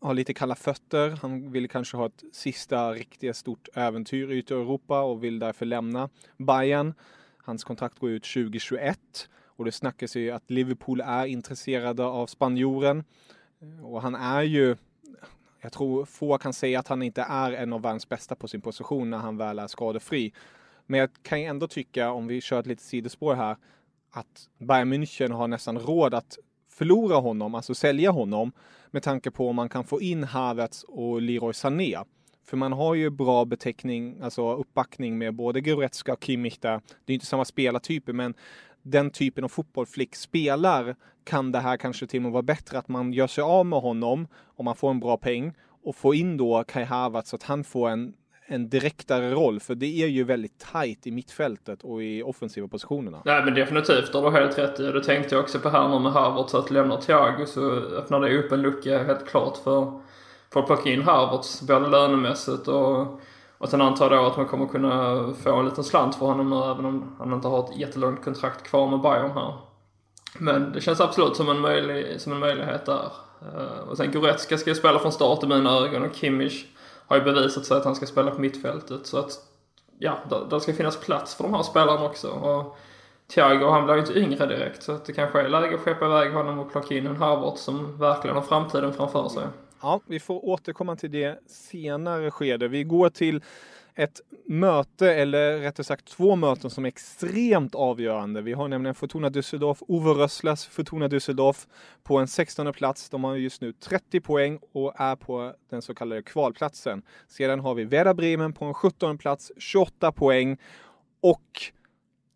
har 0.01 0.15
lite 0.15 0.35
kalla 0.35 0.55
fötter. 0.55 1.11
Han 1.23 1.53
vill 1.53 1.69
kanske 1.69 1.97
ha 1.97 2.07
ett 2.07 2.25
sista 2.33 2.93
riktigt 2.93 3.37
stort 3.37 3.69
äventyr 3.75 4.29
ute 4.29 4.55
i 4.55 4.57
Europa 4.57 5.01
och 5.01 5.25
vill 5.25 5.39
därför 5.39 5.67
lämna 5.67 6.09
Bayern. 6.37 6.95
Hans 7.39 7.65
kontrakt 7.65 7.99
går 7.99 8.11
ut 8.11 8.25
2021 8.25 9.29
och 9.45 9.65
det 9.65 9.73
snackas 9.73 10.17
ju 10.17 10.31
att 10.31 10.51
Liverpool 10.51 11.01
är 11.01 11.27
intresserade 11.27 12.05
av 12.05 12.27
spanjoren. 12.27 13.05
Och 13.83 14.03
han 14.03 14.15
är 14.15 14.43
ju 14.43 14.77
jag 15.61 15.73
tror 15.73 16.05
få 16.05 16.39
kan 16.39 16.53
säga 16.53 16.79
att 16.79 16.89
han 16.89 17.03
inte 17.03 17.23
är 17.23 17.53
en 17.53 17.73
av 17.73 17.83
världens 17.83 18.09
bästa 18.09 18.35
på 18.35 18.49
sin 18.49 18.61
position 18.61 19.11
när 19.11 19.19
han 19.19 19.37
väl 19.37 19.59
är 19.59 19.67
skadefri. 19.67 20.33
Men 20.87 21.01
jag 21.01 21.11
kan 21.23 21.41
ju 21.41 21.47
ändå 21.47 21.69
tycka, 21.69 22.11
om 22.11 22.27
vi 22.27 22.41
kör 22.41 22.61
ett 22.61 22.67
litet 22.67 22.85
sidospår 22.85 23.35
här, 23.35 23.57
att 24.11 24.49
Bayern 24.59 24.93
München 24.93 25.33
har 25.33 25.49
nästan 25.49 25.79
råd 25.79 26.15
att 26.15 26.39
förlora 26.69 27.17
honom, 27.17 27.55
alltså 27.55 27.75
sälja 27.75 28.11
honom, 28.11 28.53
med 28.91 29.03
tanke 29.03 29.31
på 29.31 29.49
om 29.49 29.57
man 29.57 29.69
kan 29.69 29.85
få 29.85 30.01
in 30.01 30.25
Havertz 30.25 30.85
och 30.89 31.23
Leroy 31.23 31.53
Sané. 31.53 31.99
För 32.47 32.57
man 32.57 32.73
har 32.73 32.95
ju 32.95 33.11
bra 33.11 33.45
beteckning, 33.45 34.21
alltså 34.21 34.55
uppbackning 34.55 35.19
med 35.19 35.35
både 35.35 35.61
Goretzka 35.61 36.13
och 36.13 36.25
Kimmich 36.25 36.59
där. 36.59 36.81
Det 37.05 37.13
är 37.13 37.15
inte 37.15 37.27
samma 37.27 37.45
spelartyper, 37.45 38.13
men 38.13 38.35
den 38.83 39.11
typen 39.11 39.45
av 39.45 39.49
fotboll 39.49 39.87
Flick 39.87 40.17
spelar 40.17 40.97
kan 41.25 41.53
det 41.53 41.61
här 41.61 41.77
kanske 41.77 42.07
till 42.07 42.19
och 42.19 42.23
med 42.23 42.33
vara 42.33 42.43
bättre 42.43 42.79
att 42.79 42.89
man 42.89 43.13
gör 43.13 43.27
sig 43.27 43.43
av 43.43 43.67
med 43.67 43.79
honom 43.79 44.29
om 44.45 44.65
man 44.65 44.77
får 44.77 44.91
en 44.91 45.01
bra 45.01 45.17
peng 45.17 45.53
och 45.85 45.97
får 45.97 46.15
in 46.15 46.37
då 46.37 46.65
Kai 46.65 46.85
Havertz 46.85 47.31
så 47.31 47.37
att 47.37 47.43
han 47.43 47.65
får 47.65 47.89
en, 47.89 48.15
en 48.51 48.69
direktare 48.69 49.31
roll 49.31 49.61
för 49.61 49.75
det 49.75 50.03
är 50.03 50.07
ju 50.07 50.25
väldigt 50.25 50.59
tajt 50.73 51.07
i 51.07 51.11
mittfältet 51.11 51.83
och 51.83 52.03
i 52.03 52.23
offensiva 52.23 52.69
positionerna. 52.69 53.23
Nej 53.25 53.45
men 53.45 53.55
definitivt, 53.55 54.13
det 54.13 54.19
har 54.19 54.31
du 54.31 54.39
helt 54.39 54.59
rätt 54.59 54.81
i. 54.81 54.83
Det 54.83 55.05
tänkte 55.05 55.35
jag 55.35 55.45
också 55.45 55.59
på 55.59 55.69
här 55.69 55.89
nu 55.89 55.99
med 55.99 56.13
Havertz 56.13 56.55
att 56.55 56.71
lämna 56.71 56.97
Thiago 56.97 57.47
så 57.47 57.71
öppnar 57.71 58.21
det 58.21 58.39
upp 58.39 58.53
en 58.53 58.63
lucka 58.63 59.03
helt 59.03 59.29
klart 59.29 59.57
för, 59.57 60.01
för 60.53 60.61
att 60.61 60.67
plocka 60.67 60.91
in 60.91 61.03
Havertz 61.03 61.63
både 61.63 61.89
lönemässigt 61.89 62.69
och 62.69 63.21
och 63.59 63.69
sen 63.69 63.81
antar 63.81 64.11
jag 64.11 64.25
då 64.25 64.31
att 64.31 64.37
man 64.37 64.47
kommer 64.47 64.67
kunna 64.67 65.25
få 65.43 65.57
en 65.57 65.65
liten 65.65 65.85
slant 65.85 66.15
för 66.15 66.27
honom 66.27 66.51
nu 66.51 66.57
även 66.57 66.85
om 66.85 67.17
han 67.19 67.33
inte 67.33 67.49
har 67.49 67.65
ett 67.65 67.77
jättelångt 67.79 68.25
kontrakt 68.25 68.63
kvar 68.63 68.91
med 68.91 69.01
Bayern 69.01 69.31
här. 69.31 69.55
Men 70.39 70.73
det 70.73 70.81
känns 70.81 71.01
absolut 71.01 71.37
som 71.37 71.49
en, 71.49 71.61
möjlig, 71.61 72.21
som 72.21 72.33
en 72.33 72.39
möjlighet 72.39 72.87
där. 72.87 73.13
Eh, 73.43 73.89
och 73.89 73.97
sen 73.97 74.13
Goretzka 74.13 74.59
ska 74.59 74.71
ju 74.71 74.77
spela 74.77 74.99
från 74.99 75.13
start 75.13 75.43
i 75.43 75.47
mina 75.47 75.71
ögon 75.71 76.03
och 76.03 76.15
Kimmich 76.15 76.65
har 77.09 77.17
ju 77.17 77.23
bevisat 77.23 77.65
sig 77.65 77.77
att 77.77 77.85
han 77.85 77.95
ska 77.95 78.07
spela 78.07 78.31
på 78.31 78.41
mittfältet. 78.41 79.07
Så 79.07 79.19
att 79.19 79.31
ja, 79.99 80.19
det 80.51 80.61
ska 80.61 80.73
finnas 80.73 81.01
plats 81.01 81.35
för 81.35 81.45
de 81.45 81.55
här 81.55 81.63
spelarna 81.63 82.05
också. 82.05 82.29
Och 82.29 82.79
Thiago 83.35 83.71
han 83.71 83.85
blir 83.85 83.95
ju 83.95 84.01
inte 84.01 84.19
yngre 84.19 84.47
direkt 84.47 84.83
så 84.83 84.93
att 84.93 85.05
det 85.05 85.13
kanske 85.13 85.41
är 85.41 85.49
läge 85.49 85.75
att 85.75 85.81
skeppa 85.81 86.07
iväg 86.07 86.33
honom 86.33 86.59
och 86.59 86.73
plocka 86.73 86.95
in 86.95 87.07
en 87.07 87.17
Harvard 87.17 87.59
som 87.59 87.99
verkligen 87.99 88.37
har 88.37 88.43
framtiden 88.43 88.93
framför 88.93 89.29
sig. 89.29 89.43
Ja, 89.83 90.01
vi 90.07 90.21
får 90.21 90.45
återkomma 90.45 90.97
till 90.97 91.11
det 91.11 91.39
senare 91.47 92.31
skede. 92.31 92.69
Vi 92.69 92.85
går 92.85 93.09
till 93.11 93.43
ett 93.99 94.21
möte, 94.47 95.15
eller 95.15 95.59
rättare 95.59 95.85
sagt 95.85 96.05
två 96.09 96.37
möten 96.37 96.71
som 96.71 96.85
är 96.85 96.89
extremt 96.89 97.75
avgörande. 97.75 98.43
Vi 98.43 98.53
har 98.53 98.69
nämligen 98.69 98.95
Fortuna 98.95 99.29
Düsseldorf, 99.29 99.83
Ove 99.89 100.11
Rösslers 100.11 100.67
Fortuna 100.67 101.09
Düsseldorf 101.09 101.67
på 102.03 102.19
en 102.19 102.29
16 102.29 102.73
plats. 102.73 103.11
De 103.11 103.25
har 103.25 103.37
just 103.37 103.61
nu 103.61 103.73
30 103.73 104.21
poäng 104.21 104.59
och 104.73 105.01
är 105.01 105.17
på 105.17 105.55
den 105.71 105.83
så 105.83 105.95
kallade 105.95 106.23
kvalplatsen. 106.23 107.03
Sedan 107.29 107.61
har 107.61 107.75
vi 107.75 107.85
Werder 107.85 108.15
Bremen 108.15 108.53
på 108.53 108.65
en 108.65 108.75
17 108.75 109.19
plats, 109.19 109.53
28 109.57 110.13
poäng 110.13 110.59
och 111.21 111.73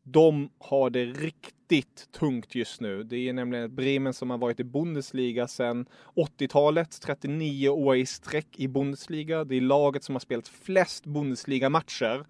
de 0.02 0.50
har 0.59 0.90
det 0.90 1.04
riktigt 1.04 2.09
tungt 2.12 2.54
just 2.54 2.80
nu. 2.80 3.02
Det 3.02 3.28
är 3.28 3.32
nämligen 3.32 3.75
Bremen 3.75 4.14
som 4.14 4.30
har 4.30 4.38
varit 4.38 4.61
i 4.61 4.64
Bundesliga 4.64 5.49
sedan 5.49 5.87
80-talet, 6.14 7.00
39 7.02 7.68
år 7.68 7.97
i 7.97 8.06
sträck 8.06 8.47
i 8.56 8.68
Bundesliga. 8.68 9.44
Det 9.44 9.56
är 9.56 9.61
laget 9.61 10.04
som 10.04 10.14
har 10.14 10.21
spelat 10.21 10.49
flest 10.49 11.04
Bundesliga-matcher. 11.04 12.25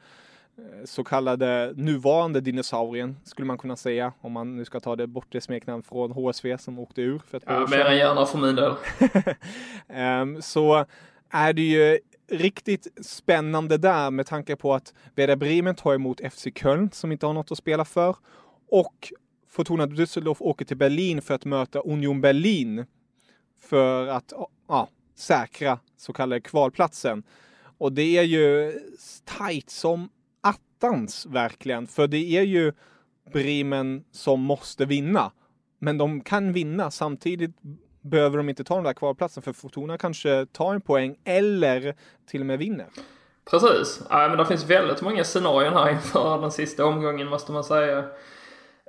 Eh, 0.59 0.85
så 0.85 1.05
kallade 1.05 1.73
nuvarande 1.77 2.41
dinosaurien 2.41 3.17
skulle 3.25 3.47
man 3.47 3.59
kunna 3.59 3.77
säga 3.77 4.13
om 4.21 4.33
man 4.33 4.57
nu 4.57 4.65
ska 4.65 4.81
ta 4.81 4.97
det 4.97 5.07
bort 5.07 5.27
det 5.29 5.41
smeknamn 5.41 5.83
från 5.83 6.13
HSV 6.13 6.59
som 6.59 6.79
åkte 6.79 7.03
ur 7.03 7.19
för 7.19 7.37
ett 7.37 7.45
ja. 7.47 7.67
Mer 7.71 7.85
än 7.85 7.97
gärna 7.97 8.27
för 8.27 8.39
min 8.39 8.57
del. 8.57 8.73
um, 10.23 10.43
så 10.43 10.85
är 11.31 11.53
det 11.53 11.63
ju 11.63 11.99
riktigt 12.33 12.87
spännande 13.07 13.79
där 13.79 14.11
med 14.11 14.27
tanke 14.27 14.57
på 14.57 14.75
att 14.75 14.95
Werder 15.15 15.37
Bremen 15.37 15.75
tar 15.75 15.95
emot 15.95 16.21
FC 16.33 16.47
Köln 16.55 16.91
som 16.93 17.13
inte 17.13 17.27
har 17.27 17.33
något 17.33 17.53
att 17.53 17.59
spela 17.59 17.85
för 17.85 18.17
och 18.71 19.13
Fortuna 19.49 19.87
Düsseldorf 19.87 20.37
åker 20.41 20.65
till 20.65 20.77
Berlin 20.77 21.23
för 21.23 21.35
att 21.35 21.45
möta 21.45 21.79
Union 21.79 22.21
Berlin 22.21 22.87
för 23.61 24.07
att 24.07 24.33
ja, 24.69 24.89
säkra 25.15 25.79
så 25.97 26.13
kallade 26.13 26.41
kvalplatsen. 26.41 27.23
Och 27.79 27.93
det 27.93 28.17
är 28.19 28.23
ju 28.23 28.73
tajt 29.25 29.71
som 29.71 30.09
attans 30.41 31.27
verkligen, 31.27 31.87
för 31.87 32.07
det 32.07 32.37
är 32.37 32.43
ju 32.43 32.73
Bremen 33.33 34.05
som 34.11 34.41
måste 34.41 34.85
vinna. 34.85 35.33
Men 35.79 35.99
de 35.99 36.21
kan 36.21 36.53
vinna 36.53 36.91
samtidigt 36.91 37.57
behöver 38.03 38.37
de 38.37 38.49
inte 38.49 38.65
ta 38.65 38.75
den 38.75 38.85
där 38.85 38.93
kvalplatsen 38.93 39.43
för 39.43 39.53
Fortuna 39.53 39.99
kanske 39.99 40.47
tar 40.47 40.75
en 40.75 40.81
poäng 40.81 41.17
eller 41.25 41.95
till 42.27 42.41
och 42.41 42.47
med 42.47 42.59
vinner. 42.59 42.87
Precis. 43.51 44.03
Ja, 44.11 44.29
men 44.29 44.39
det 44.39 44.47
finns 44.47 44.65
väldigt 44.65 45.03
många 45.03 45.25
scenarion 45.25 45.73
här 45.73 45.91
inför 45.91 46.41
den 46.41 46.51
sista 46.51 46.85
omgången 46.85 47.29
måste 47.29 47.53
man 47.53 47.65
säga. 47.65 48.05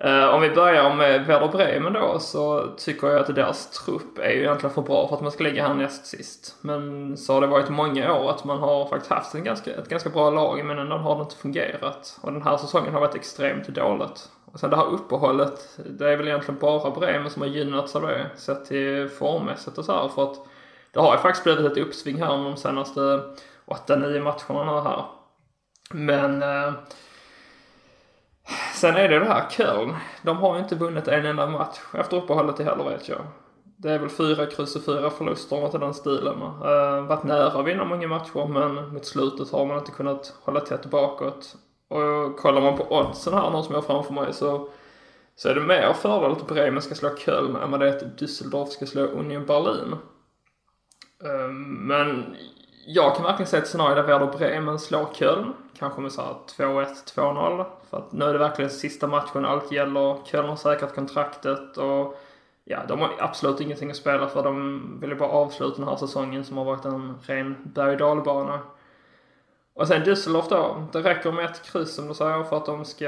Uh, 0.05 0.25
om 0.25 0.41
vi 0.41 0.49
börjar 0.49 0.95
med 0.95 1.25
Werder 1.25 1.47
Bremen 1.47 1.93
då 1.93 2.19
så 2.19 2.67
tycker 2.77 3.07
jag 3.07 3.19
att 3.19 3.35
deras 3.35 3.69
trupp 3.69 4.17
är 4.17 4.29
ju 4.29 4.39
egentligen 4.39 4.73
för 4.73 4.81
bra 4.81 5.07
för 5.07 5.15
att 5.15 5.21
man 5.21 5.31
ska 5.31 5.43
ligga 5.43 5.67
här 5.67 5.73
näst 5.73 6.05
sist. 6.05 6.55
Men 6.61 7.17
så 7.17 7.33
har 7.33 7.41
det 7.41 7.47
varit 7.47 7.69
många 7.69 8.13
år 8.13 8.29
att 8.29 8.43
man 8.43 8.59
har 8.59 8.89
faktiskt 8.89 9.11
haft 9.11 9.35
en 9.35 9.43
ganska, 9.43 9.75
ett 9.75 9.89
ganska 9.89 10.09
bra 10.09 10.29
lag 10.29 10.65
men 10.65 10.79
ändå 10.79 10.97
har 10.97 11.15
det 11.15 11.21
inte 11.21 11.35
fungerat. 11.35 12.19
Och 12.21 12.33
den 12.33 12.41
här 12.41 12.57
säsongen 12.57 12.93
har 12.93 12.99
varit 12.99 13.15
extremt 13.15 13.67
dåligt. 13.67 14.29
Och 14.53 14.59
sen 14.59 14.69
det 14.69 14.75
här 14.75 14.93
uppehållet, 14.93 15.79
det 15.85 16.11
är 16.11 16.17
väl 16.17 16.27
egentligen 16.27 16.59
bara 16.59 16.91
Bremen 16.91 17.29
som 17.29 17.41
har 17.41 17.49
gynnats 17.49 17.95
av 17.95 18.01
det 18.01 18.29
sett 18.35 18.65
till 18.65 19.09
formmässigt 19.09 19.77
och 19.77 19.85
så 19.85 19.91
här 19.91 20.07
för 20.07 20.23
att 20.23 20.37
det 20.91 20.99
har 20.99 21.15
ju 21.15 21.19
faktiskt 21.21 21.43
blivit 21.43 21.71
ett 21.71 21.77
uppsving 21.77 22.21
här 22.21 22.27
de 22.27 22.57
senaste 22.57 22.99
8-9 23.65 24.23
matcherna 24.23 24.81
här. 24.81 25.05
Men 25.91 26.41
eh, 26.41 26.73
Sen 28.73 28.95
är 28.95 29.09
det 29.09 29.19
det 29.19 29.25
här 29.25 29.49
Köln. 29.49 29.95
De 30.21 30.37
har 30.37 30.55
ju 30.55 30.63
inte 30.63 30.75
vunnit 30.75 31.07
en 31.07 31.25
enda 31.25 31.47
match 31.47 31.79
efter 31.93 32.17
uppehållet 32.17 32.59
i 32.59 32.63
heller 32.63 32.83
vet 32.83 33.09
jag. 33.09 33.21
Det 33.77 33.91
är 33.91 33.99
väl 33.99 34.09
fyra 34.09 34.45
kryss 34.45 34.75
och 34.75 34.85
fyra 34.85 35.09
förluster 35.09 35.55
något 35.55 35.75
i 35.75 35.77
den 35.77 35.93
stilen. 35.93 36.41
Eh, 36.41 37.05
varit 37.05 37.23
nära 37.23 37.59
att 37.59 37.65
vinna 37.65 37.85
många 37.85 38.07
matcher 38.07 38.47
men 38.47 38.93
mot 38.93 39.05
slutet 39.05 39.51
har 39.51 39.65
man 39.65 39.77
inte 39.77 39.91
kunnat 39.91 40.33
hålla 40.41 40.59
tätt 40.59 40.85
bakåt. 40.85 41.55
Och 41.93 42.37
kollar 42.37 42.61
man 42.61 42.77
på 42.77 42.97
oddsen 42.97 43.33
här 43.33 43.49
nu 43.49 43.63
som 43.63 43.75
jag 43.75 43.81
har 43.81 43.87
framför 43.87 44.13
mig 44.13 44.33
så, 44.33 44.69
så 45.35 45.49
är 45.49 45.55
det 45.55 45.61
mer 45.61 45.93
fördel 45.93 46.31
att 46.31 46.47
Bremen 46.47 46.81
ska 46.81 46.95
slå 46.95 47.09
Köln 47.17 47.55
än 47.55 47.71
vad 47.71 47.79
det 47.79 47.87
är 47.87 47.95
att 47.97 48.21
Düsseldorf 48.21 48.65
ska 48.65 48.85
slå 48.85 49.01
Union 49.01 49.45
Berlin. 49.45 49.95
Ehm, 51.25 51.63
men 51.63 52.35
jag 52.85 53.15
kan 53.15 53.23
verkligen 53.23 53.47
se 53.47 53.57
ett 53.57 53.67
scenario 53.67 53.95
där 53.95 54.03
Werder 54.03 54.37
Bremen 54.37 54.79
slår 54.79 55.07
Köln. 55.13 55.53
Kanske 55.77 56.01
med 56.01 56.11
såhär 56.11 56.35
2-1, 56.57 56.87
2-0. 57.15 57.65
För 57.89 57.97
att 57.97 58.11
nu 58.11 58.25
är 58.25 58.33
det 58.33 58.39
verkligen 58.39 58.71
sista 58.71 59.07
matchen, 59.07 59.45
allt 59.45 59.71
gäller. 59.71 60.17
Köln 60.25 60.49
har 60.49 60.55
säkrat 60.55 60.95
kontraktet 60.95 61.77
och 61.77 62.19
ja, 62.63 62.79
de 62.87 62.99
har 62.99 63.11
absolut 63.19 63.61
ingenting 63.61 63.89
att 63.89 63.97
spela 63.97 64.27
för. 64.27 64.43
De 64.43 64.81
vill 65.01 65.09
ju 65.09 65.15
bara 65.15 65.29
avsluta 65.29 65.77
den 65.77 65.87
här 65.87 65.95
säsongen 65.95 66.43
som 66.43 66.57
har 66.57 66.65
varit 66.65 66.85
en 66.85 67.17
ren 67.25 67.55
berg 67.63 67.97
dalbana 67.97 68.59
och 69.73 69.87
sen 69.87 70.03
Düsseldorf 70.03 70.49
då. 70.49 70.87
Det 70.91 71.01
räcker 71.01 71.31
med 71.31 71.45
ett 71.45 71.63
kryss 71.63 71.95
som 71.95 72.07
du 72.07 72.13
säger 72.13 72.43
för 72.43 72.57
att 72.57 72.65
de 72.65 72.85
ska, 72.85 73.07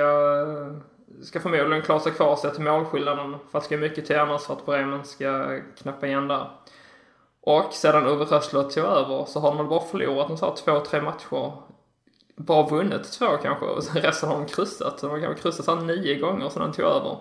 ska 1.23 1.39
förmodligen 1.39 1.81
klara 1.81 1.99
sig 1.99 2.11
kvar 2.11 2.35
sett 2.35 2.53
till 2.53 2.63
målskillnaden. 2.63 3.35
För 3.51 3.57
att 3.57 3.63
det 3.63 3.67
ska 3.67 3.77
mycket 3.77 4.05
till 4.05 4.19
annars 4.19 4.41
för 4.41 4.53
att 4.53 4.65
Bremen 4.65 5.05
ska 5.05 5.59
knappa 5.77 6.07
igen 6.07 6.27
där. 6.27 6.49
Och 7.41 7.73
sedan 7.73 8.07
Ove 8.07 8.25
Rössler 8.25 8.63
tog 8.63 8.83
över 8.83 9.25
så 9.25 9.39
har 9.39 9.49
de 9.49 9.57
väl 9.57 9.67
bara 9.67 9.79
förlorat 9.79 10.29
en 10.29 10.37
så 10.37 10.55
två, 10.55 10.79
tre 10.79 11.01
matcher. 11.01 11.51
Bara 12.35 12.67
vunnit 12.67 13.11
två 13.11 13.37
kanske 13.43 13.65
och 13.65 13.83
sen 13.83 14.01
resten 14.01 14.29
har 14.29 14.37
de 14.37 14.45
kryssat. 14.45 14.99
Så 14.99 15.07
de 15.07 15.11
har 15.11 15.19
kanske 15.19 15.41
kryssat 15.41 15.65
såhär 15.65 15.81
nio 15.81 16.19
gånger 16.19 16.49
sedan 16.49 16.61
han 16.61 16.71
tog 16.71 16.85
över. 16.85 17.17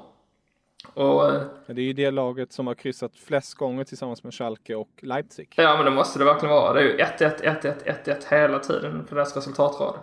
Och, 0.95 1.31
eh, 1.31 1.43
det 1.67 1.81
är 1.81 1.85
ju 1.85 1.93
det 1.93 2.11
laget 2.11 2.53
som 2.53 2.67
har 2.67 2.75
kryssat 2.75 3.17
flest 3.17 3.55
gånger 3.55 3.85
tillsammans 3.85 4.25
med 4.25 4.35
Schalke 4.35 4.75
och 4.75 4.91
Leipzig. 5.03 5.53
Ja 5.57 5.77
men 5.77 5.85
det 5.85 5.91
måste 5.91 6.19
det 6.19 6.25
verkligen 6.25 6.55
vara. 6.55 6.73
Det 6.73 6.81
är 6.81 6.85
ju 6.85 6.97
1-1, 6.97 7.43
1-1, 7.43 8.05
1-1 8.05 8.25
hela 8.29 8.59
tiden 8.59 9.05
på 9.09 9.15
deras 9.15 9.37
resultatrad. 9.37 9.95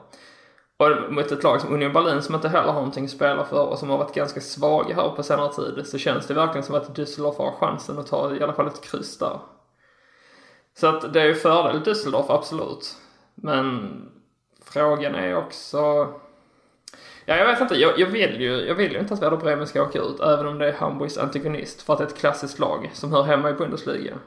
Och 0.78 1.14
mot 1.14 1.32
ett 1.32 1.44
lag 1.44 1.62
som 1.62 1.74
Union 1.74 1.94
Berlin 1.94 2.22
som 2.22 2.36
inte 2.36 2.50
heller 2.50 2.68
har 2.68 2.74
någonting 2.74 3.06
att 3.06 3.12
spela 3.12 3.46
för 3.46 3.68
och 3.68 3.80
som 3.80 3.90
har 3.90 3.98
varit 3.98 4.16
ganska 4.16 4.42
svaga 4.42 4.96
här 4.96 5.10
på 5.10 5.24
senare 5.24 5.54
tid 5.54 5.88
så 5.88 5.98
känns 5.98 6.28
det 6.28 6.34
verkligen 6.34 6.64
som 6.64 6.76
att 6.76 6.98
Düsseldorf 6.98 7.38
har 7.38 7.52
chansen 7.52 8.00
att 8.00 8.08
ta 8.08 8.36
i 8.36 8.44
alla 8.44 8.54
fall 8.54 8.68
ett 8.68 8.82
kryss 8.82 9.18
där. 9.18 9.40
Så 10.78 10.88
att 10.88 11.14
det 11.14 11.22
är 11.22 11.26
ju 11.26 11.36
fördel 11.36 11.84
Düsseldorf, 11.84 12.26
absolut. 12.30 12.96
Men 13.36 13.92
frågan 14.66 15.16
är 15.16 15.36
också... 15.36 16.14
Ja, 17.26 17.36
jag 17.36 17.46
vet 17.46 17.62
inte. 17.62 17.76
Jag, 17.76 18.00
jag, 18.00 18.08
vill 18.08 18.42
ju, 18.42 18.52
jag 18.52 18.76
vill 18.76 18.92
ju 18.92 19.00
inte 19.00 19.14
att 19.14 19.22
Werder 19.22 19.38
Bremen 19.38 19.68
ska 19.68 19.84
åka 19.84 20.00
ut, 20.00 20.20
även 20.20 20.48
om 20.48 20.58
det 20.58 20.68
är 20.68 20.74
Hamburgs 20.74 21.18
antagonist, 21.18 21.82
för 21.82 21.94
att 21.94 22.00
det 22.00 22.06
är 22.06 22.08
ett 22.08 22.18
klassiskt 22.18 22.60
lag 22.60 22.90
som 22.94 23.12
hör 23.12 23.24
hemma 23.24 23.50
i 23.50 23.54
Bundesliga. 23.54 24.18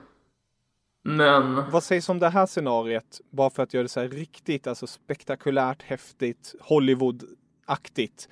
Men... 1.05 1.71
Vad 1.71 1.83
sägs 1.83 2.09
om 2.09 2.19
det 2.19 2.29
här 2.29 2.47
scenariet? 2.47 3.21
Bara 3.31 3.51
för 3.51 3.63
att 3.63 3.75
göra 3.75 3.83
det 3.83 3.89
så 3.89 4.01
här 4.01 4.09
riktigt, 4.09 4.67
alltså 4.67 4.87
spektakulärt, 4.87 5.83
häftigt, 5.83 6.55
Hollywood-aktigt. 6.61 8.29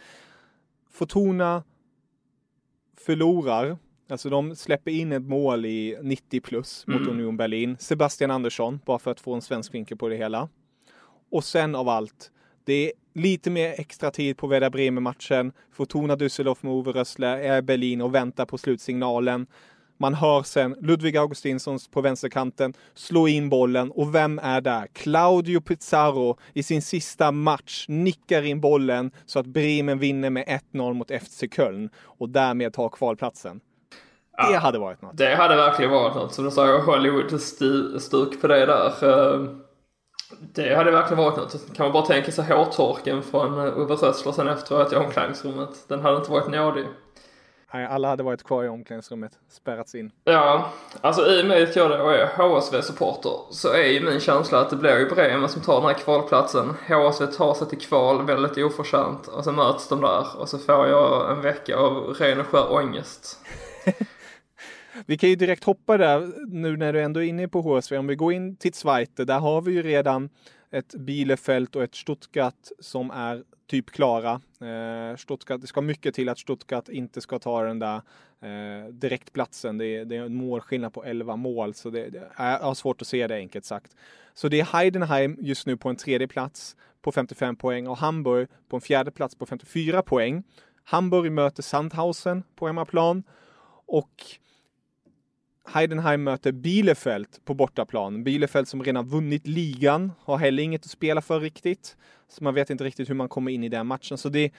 Fortuna 0.91 1.63
förlorar 3.07 3.79
Alltså 4.13 4.31
de 4.31 4.57
släpper 4.57 4.91
in 4.91 5.13
ett 5.13 5.23
mål 5.23 5.67
i 5.67 5.99
90 6.03 6.41
plus 6.41 6.87
mot 6.87 7.01
mm. 7.01 7.11
Union 7.11 7.37
Berlin. 7.37 7.77
Sebastian 7.81 8.31
Andersson, 8.31 8.81
bara 8.87 8.99
för 8.99 9.11
att 9.11 9.21
få 9.21 9.35
en 9.35 9.43
svensk 9.43 9.75
vinkel 9.75 9.97
på 9.99 10.09
det 10.09 10.17
hela. 10.17 10.49
Och 11.31 11.45
sen 11.45 11.75
av 11.75 11.89
allt, 11.89 12.31
det 12.65 12.73
är 12.73 12.93
lite 13.13 13.51
mer 13.51 13.75
extra 13.81 14.11
tid 14.11 14.37
på 14.37 14.47
Werder 14.47 14.71
Bremen-matchen. 14.71 15.53
Fortuna 15.73 16.17
Düsseldorf 16.17 16.59
med 16.61 16.73
Ove 16.73 16.93
Rössler 16.93 17.39
är 17.39 17.59
i 17.59 17.63
Berlin 17.63 18.03
och 18.03 18.15
väntar 18.15 18.47
på 18.47 18.59
slutsignalen. 18.59 19.47
Man 19.99 20.15
hör 20.15 20.43
sen 20.43 20.77
Ludvig 20.81 21.17
Augustinsson 21.17 21.79
på 21.91 22.01
vänsterkanten 22.01 22.75
slå 22.95 23.29
in 23.29 23.49
bollen 23.49 23.91
och 23.91 24.15
vem 24.15 24.39
är 24.39 24.61
där? 24.61 24.87
Claudio 24.93 25.61
Pizarro 25.61 26.39
i 26.53 26.63
sin 26.63 26.83
sista 26.83 27.33
match 27.33 27.85
nickar 27.89 28.43
in 28.43 28.61
bollen 28.61 29.11
så 29.27 29.39
att 29.39 29.47
Bremen 29.47 29.99
vinner 29.99 30.31
med 30.31 30.61
1-0 30.73 30.95
mot 30.95 31.11
FC 31.11 31.45
Köln 31.57 31.91
och 31.97 32.29
därmed 32.29 32.73
tar 32.73 32.89
kvalplatsen. 32.89 33.61
Ja, 34.37 34.51
det 34.51 34.59
hade 34.59 34.79
varit 34.79 35.03
något. 35.03 35.17
Det 35.17 35.35
hade 35.35 35.57
verkligen 35.57 35.91
varit 35.91 36.15
något. 36.15 36.35
Som 36.35 36.45
du 36.45 36.51
sa, 36.51 36.79
Hollywood-stuk 36.79 38.41
på 38.41 38.47
det 38.47 38.67
där. 38.67 38.93
Eh, 40.33 40.39
det 40.55 40.75
hade 40.75 40.91
verkligen 40.91 41.25
varit 41.25 41.37
något. 41.37 41.77
Kan 41.77 41.87
man 41.87 41.93
bara 41.93 42.07
tänka 42.07 42.33
sig 42.33 42.45
hårtorken 42.45 43.23
från 43.23 43.59
eh, 43.59 43.79
Ove 43.79 43.95
Rössler 43.95 44.33
sen 44.33 44.49
efteråt 44.49 44.93
i 44.93 44.97
omklädningsrummet. 44.97 45.85
Den 45.89 46.01
hade 46.01 46.17
inte 46.17 46.31
varit 46.31 46.51
nådig. 46.51 46.87
Nej, 47.75 47.87
alla 47.87 48.09
hade 48.09 48.23
varit 48.23 48.43
kvar 48.43 48.65
i 48.65 48.69
omklädningsrummet, 48.69 49.33
spärrats 49.51 49.95
in. 49.95 50.11
Ja, 50.25 50.71
alltså 51.01 51.27
i 51.27 51.43
och 51.43 51.47
med 51.47 51.63
att 51.63 51.77
jag 51.77 51.91
då 51.91 52.09
är 52.09 52.27
HSV-supporter 52.27 53.33
så 53.51 53.73
är 53.73 53.87
ju 53.87 54.01
min 54.01 54.21
känsla 54.21 54.61
att 54.61 54.71
det 54.71 54.77
blir 54.77 54.99
ju 54.99 55.09
Bremen 55.09 55.49
som 55.49 55.63
tar 55.63 55.75
den 55.75 55.85
här 55.85 55.95
kvalplatsen. 55.95 56.75
HSV 56.89 57.27
tar 57.27 57.55
sig 57.55 57.69
till 57.69 57.81
kval 57.81 58.27
väldigt 58.27 58.59
oförtjänt 58.59 59.27
och 59.27 59.45
så 59.45 59.53
möts 59.53 59.89
de 59.89 60.01
där 60.01 60.27
och 60.39 60.49
så 60.49 60.59
får 60.59 60.89
jag 60.89 61.31
en 61.31 61.41
vecka 61.41 61.77
av 61.77 61.95
ren 62.19 62.41
och 62.41 62.47
skär 62.47 62.73
ångest. 62.73 63.39
Vi 65.07 65.19
kan 65.19 65.31
ju 65.31 65.37
direkt 65.37 65.65
hoppa 65.65 65.99
där 65.99 66.33
nu 66.47 66.77
när 66.77 66.93
du 66.93 67.03
ändå 67.03 67.23
är 67.23 67.27
inne 67.27 67.49
på 67.49 67.61
HSV. 67.61 67.99
Om 67.99 68.07
vi 68.07 68.17
går 68.17 68.33
in 68.33 68.57
till 68.57 68.75
Zweite, 68.75 69.25
där 69.25 69.39
har 69.39 69.61
vi 69.63 69.73
ju 69.73 69.83
redan 69.83 70.29
ett 70.71 70.95
Bielefeld 70.95 71.77
och 71.77 71.83
ett 71.83 71.95
Stuttgart 71.95 72.69
som 72.81 73.11
är 73.11 73.43
typ 73.67 73.91
klara. 73.91 74.41
Eh, 74.61 75.17
Stuttgart, 75.17 75.61
det 75.61 75.67
ska 75.67 75.81
mycket 75.81 76.15
till 76.15 76.29
att 76.29 76.39
Stuttgart 76.39 76.89
inte 76.89 77.21
ska 77.21 77.39
ta 77.39 77.63
den 77.63 77.79
där 77.79 78.01
eh, 78.41 78.89
direktplatsen. 78.89 79.79
Det 79.79 79.87
är, 79.87 80.05
det 80.05 80.17
är 80.17 80.23
en 80.23 80.35
målskillnad 80.35 80.93
på 80.93 81.05
11 81.05 81.37
mål, 81.37 81.75
så 81.75 81.91
det, 81.91 82.11
det 82.11 82.19
är, 82.37 82.51
jag 82.51 82.59
har 82.59 82.75
svårt 82.75 83.03
att 83.03 83.09
se 83.09 83.27
det 83.27 83.37
enkelt 83.37 83.65
sagt. 83.65 83.97
Så 84.35 84.49
det 84.49 84.61
är 84.61 84.65
Heidenheim 84.65 85.37
just 85.41 85.67
nu 85.67 85.77
på 85.77 85.89
en 85.89 85.97
tredje 85.97 86.29
plats 86.29 86.77
på 87.03 87.13
55 87.13 87.57
poäng 87.57 87.87
och 87.87 87.97
Hamburg 87.97 88.49
på 88.69 88.77
en 88.77 88.81
fjärde 88.81 89.11
plats 89.11 89.35
på 89.35 89.47
54 89.47 90.03
poäng. 90.03 90.43
Hamburg 90.85 91.33
möter 91.33 91.63
Sandhausen 91.63 92.43
på 92.57 92.67
hemmaplan 92.67 93.23
och 93.87 94.25
Heidenheim 95.65 96.25
möter 96.25 96.53
Bielefeld 96.53 97.29
på 97.45 97.55
bortaplan. 97.55 98.25
Bielefeld 98.25 98.69
som 98.69 98.83
redan 98.83 99.09
vunnit 99.09 99.47
ligan 99.47 100.13
har 100.19 100.39
heller 100.39 100.63
inget 100.63 100.85
att 100.85 100.91
spela 100.91 101.23
för 101.23 101.41
riktigt. 101.41 101.97
Så 102.29 102.45
man 102.45 102.55
vet 102.55 102.71
inte 102.71 102.85
riktigt 102.85 103.11
hur 103.11 103.15
man 103.15 103.29
kommer 103.29 103.51
in 103.51 103.65
i 103.65 103.69
den 103.69 103.87
matchen. 103.87 104.19
Så 104.19 104.29
det 104.29 104.53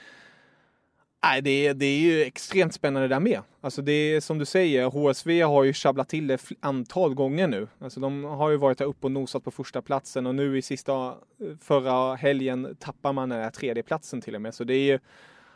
Nej, 1.25 1.41
det 1.41 1.67
är, 1.67 1.73
det 1.73 1.85
är 1.85 1.99
ju 1.99 2.21
extremt 2.21 2.73
spännande 2.73 3.07
där 3.07 3.19
med. 3.19 3.41
Alltså 3.61 3.81
det 3.81 3.91
är 3.91 4.21
som 4.21 4.37
du 4.37 4.45
säger, 4.45 4.85
HSV 4.85 5.41
har 5.41 5.63
ju 5.63 5.73
sjabblat 5.73 6.09
till 6.09 6.27
det 6.27 6.51
antal 6.59 7.13
gånger 7.13 7.47
nu. 7.47 7.67
Alltså 7.79 7.99
de 7.99 8.23
har 8.23 8.49
ju 8.49 8.57
varit 8.57 8.77
där 8.77 8.85
uppe 8.85 9.07
och 9.07 9.11
nosat 9.11 9.43
på 9.43 9.51
första 9.51 9.81
platsen 9.81 10.25
och 10.27 10.35
nu 10.35 10.57
i 10.57 10.61
sista, 10.61 11.07
eh, 11.07 11.57
förra 11.61 12.15
helgen 12.15 12.75
tappar 12.79 13.13
man 13.13 13.29
den 13.29 13.41
här 13.41 13.49
tredjeplatsen 13.49 14.21
till 14.21 14.35
och 14.35 14.41
med. 14.41 14.53
Så 14.53 14.63
det 14.63 14.73
är 14.73 14.83
ju, 14.83 14.99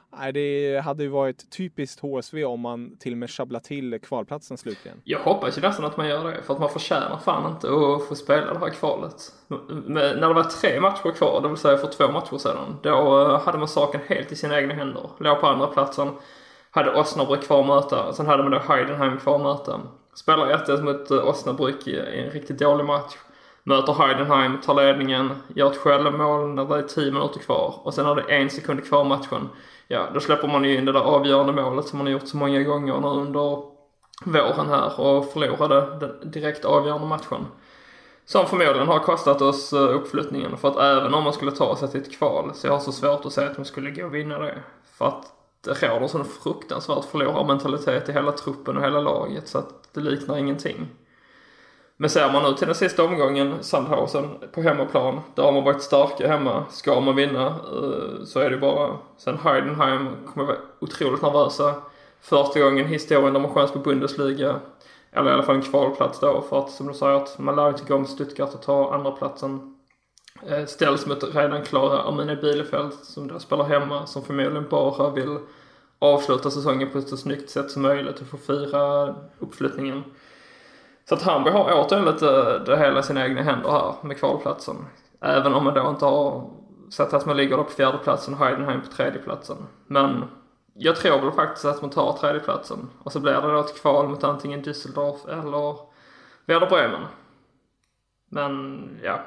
Nej, 0.09 0.33
det 0.33 0.79
hade 0.83 1.03
ju 1.03 1.09
varit 1.09 1.49
typiskt 1.49 1.99
HSV 1.99 2.45
om 2.45 2.59
man 2.59 2.97
till 2.99 3.11
och 3.11 3.17
med 3.17 3.29
sjabblar 3.29 3.59
till 3.59 3.99
kvalplatsen 3.99 4.57
slutligen. 4.57 5.01
Jag 5.03 5.19
hoppas 5.19 5.57
ju 5.57 5.61
nästan 5.61 5.85
att 5.85 5.97
man 5.97 6.07
gör 6.07 6.31
det, 6.31 6.41
för 6.43 6.53
att 6.53 6.59
man 6.59 6.69
förtjänar 6.69 7.17
fan 7.17 7.51
inte 7.51 7.67
att 7.67 8.07
få 8.07 8.15
spela 8.15 8.53
det 8.53 8.59
här 8.59 8.69
kvalet. 8.69 9.15
Men 9.47 10.19
när 10.19 10.27
det 10.27 10.33
var 10.33 10.43
tre 10.43 10.79
matcher 10.79 11.11
kvar, 11.11 11.41
det 11.41 11.47
vill 11.47 11.57
säga 11.57 11.77
för 11.77 11.87
två 11.87 12.11
matcher 12.11 12.37
sedan, 12.37 12.79
då 12.83 13.21
eh, 13.21 13.41
hade 13.41 13.57
man 13.57 13.67
saken 13.67 14.01
helt 14.07 14.31
i 14.31 14.35
sina 14.35 14.59
egna 14.59 14.73
händer. 14.73 15.09
Låg 15.19 15.39
på 15.39 15.47
andra 15.47 15.67
platsen, 15.67 16.09
hade 16.71 16.91
Osnabrück 16.91 17.41
kvar 17.41 17.59
att 17.59 17.67
möta, 17.67 18.13
sen 18.13 18.25
hade 18.27 18.43
man 18.43 18.51
då 18.51 18.59
Heidenheim 18.59 19.17
kvar 19.17 19.35
att 19.35 19.41
möta. 19.41 19.81
Spelar 20.15 20.73
1 20.73 20.83
mot 20.83 21.11
eh, 21.11 21.17
Osnabrück 21.17 21.87
i 21.87 21.99
en 21.99 22.29
riktigt 22.29 22.59
dålig 22.59 22.85
match. 22.85 23.15
Möter 23.67 23.93
Heidenheim, 23.93 24.61
tar 24.61 24.73
ledningen, 24.73 25.29
gör 25.47 25.71
ett 25.71 25.77
självmål 25.77 26.47
när 26.47 26.65
det 26.65 26.75
är 26.75 26.81
10 26.81 27.11
minuter 27.11 27.39
kvar 27.39 27.79
och 27.83 27.93
sen 27.93 28.05
är 28.05 28.15
det 28.15 28.21
en 28.21 28.49
sekund 28.49 28.85
kvar 28.85 29.03
matchen 29.03 29.49
ja, 29.87 30.09
då 30.13 30.19
släpper 30.19 30.47
man 30.47 30.63
ju 30.63 30.77
in 30.77 30.85
det 30.85 30.91
där 30.91 30.99
avgörande 30.99 31.53
målet 31.53 31.87
som 31.87 31.97
man 31.97 32.07
har 32.07 32.11
gjort 32.11 32.27
så 32.27 32.37
många 32.37 32.63
gånger 32.63 32.99
nu 32.99 33.07
under 33.07 33.63
våren 34.25 34.69
här 34.69 34.99
och 34.99 35.31
förlorade 35.31 35.97
den 35.99 36.31
direkt 36.31 36.65
avgörande 36.65 37.07
matchen. 37.07 37.45
Som 38.25 38.45
förmodligen 38.45 38.87
har 38.87 38.99
kostat 38.99 39.41
oss 39.41 39.73
eh, 39.73 39.95
uppflyttningen 39.95 40.57
för 40.57 40.67
att 40.67 40.77
även 40.77 41.13
om 41.13 41.23
man 41.23 41.33
skulle 41.33 41.51
ta 41.51 41.75
sig 41.75 41.89
till 41.91 42.01
ett 42.01 42.17
kval 42.17 42.51
så 42.53 42.67
jag 42.67 42.73
har 42.73 42.79
så 42.79 42.91
svårt 42.91 43.25
att 43.25 43.33
säga 43.33 43.49
att 43.49 43.57
man 43.57 43.65
skulle 43.65 43.91
gå 43.91 44.05
och 44.05 44.15
vinna 44.15 44.39
det. 44.39 44.63
För 44.97 45.05
att 45.07 45.25
det 45.61 45.87
råder 45.87 46.07
sån 46.07 46.25
fruktansvärt 46.25 47.05
förlorarmentalitet 47.05 48.09
i 48.09 48.11
hela 48.11 48.31
truppen 48.31 48.77
och 48.77 48.83
hela 48.83 48.99
laget 48.99 49.47
så 49.47 49.57
att 49.57 49.93
det 49.93 49.99
liknar 50.01 50.37
ingenting. 50.37 50.87
Men 51.97 52.09
ser 52.09 52.31
man 52.31 52.43
nu 52.43 52.57
till 52.57 52.67
den 52.67 52.75
sista 52.75 53.03
omgången, 53.03 53.63
Sandhausen 53.63 54.29
på 54.51 54.61
hemmaplan, 54.61 55.21
där 55.35 55.43
har 55.43 55.51
man 55.51 55.63
varit 55.63 55.81
starka 55.81 56.27
hemma. 56.27 56.65
Ska 56.69 56.99
man 56.99 57.15
vinna 57.15 57.47
eh, 57.47 58.23
så 58.25 58.39
är 58.39 58.49
det 58.49 58.57
bara... 58.57 58.97
Sen 59.17 59.37
Heidenheim 59.37 60.07
kommer 60.25 60.47
vara 60.47 60.57
otroligt 60.79 61.21
nervösa. 61.21 61.75
Första 62.21 62.59
gången 62.59 62.85
i 62.85 62.89
historien 62.89 63.33
de 63.33 63.45
har 63.45 63.53
chans 63.53 63.71
på 63.71 63.79
Bundesliga. 63.79 64.59
Eller 65.11 65.31
i 65.31 65.33
alla 65.33 65.43
fall 65.43 65.55
en 65.55 65.61
kvalplats 65.61 66.19
då 66.19 66.41
för 66.49 66.59
att 66.59 66.71
som 66.71 66.87
du 66.87 66.93
säger 66.93 67.13
att 67.13 67.39
man 67.39 67.55
lär 67.55 67.69
inte 67.69 67.83
gå 67.83 67.97
med 67.97 68.09
Stuttgart 68.09 68.53
och 68.53 68.61
ta 68.61 68.93
andra 68.93 69.11
platsen 69.11 69.75
eh, 70.47 70.65
ställs 70.65 71.05
mot 71.05 71.35
redan 71.35 71.63
klara 71.63 72.01
Arminia 72.01 72.35
Bielefeld 72.35 72.93
som 72.93 73.27
då 73.27 73.39
spelar 73.39 73.65
hemma 73.65 74.05
som 74.05 74.23
förmodligen 74.23 74.69
bara 74.69 75.09
vill 75.09 75.37
avsluta 75.99 76.51
säsongen 76.51 76.89
på 76.89 76.97
ett 76.97 77.09
så 77.09 77.17
snyggt 77.17 77.49
sätt 77.49 77.71
som 77.71 77.81
möjligt 77.81 78.21
och 78.21 78.27
få 78.27 78.37
fira 78.37 79.15
uppflyttningen. 79.39 80.03
Så 81.09 81.15
att 81.15 81.21
Hamburg 81.21 81.53
har 81.53 81.73
återigen 81.73 82.05
lite 82.05 82.59
det 82.59 82.77
hela 82.77 82.99
i 82.99 83.03
sina 83.03 83.25
egna 83.25 83.41
händer 83.41 83.69
här 83.69 83.95
med 84.01 84.17
kvalplatsen. 84.17 84.75
Även 85.21 85.53
om 85.53 85.63
man 85.63 85.73
då 85.73 85.89
inte 85.89 86.05
har 86.05 86.49
sett 86.89 87.13
att 87.13 87.25
man 87.25 87.37
ligger 87.37 87.57
då 87.57 87.63
på 87.63 87.69
fjärdeplatsen 87.69 88.33
och 88.33 88.39
Heidenheim 88.39 88.81
på 88.81 88.87
tredjeplatsen. 88.87 89.57
Men 89.87 90.23
jag 90.73 90.95
tror 90.95 91.19
väl 91.19 91.31
faktiskt 91.31 91.65
att 91.65 91.81
man 91.81 91.89
tar 91.89 92.13
tredjeplatsen. 92.13 92.89
Och 93.03 93.11
så 93.11 93.19
blir 93.19 93.33
det 93.33 93.51
då 93.51 93.59
ett 93.59 93.81
kval 93.81 94.07
mot 94.07 94.23
antingen 94.23 94.63
Düsseldorf 94.63 95.29
eller 95.29 95.77
Werder 96.45 96.67
Bremen. 96.67 97.01
Men 98.29 98.81
ja, 99.03 99.19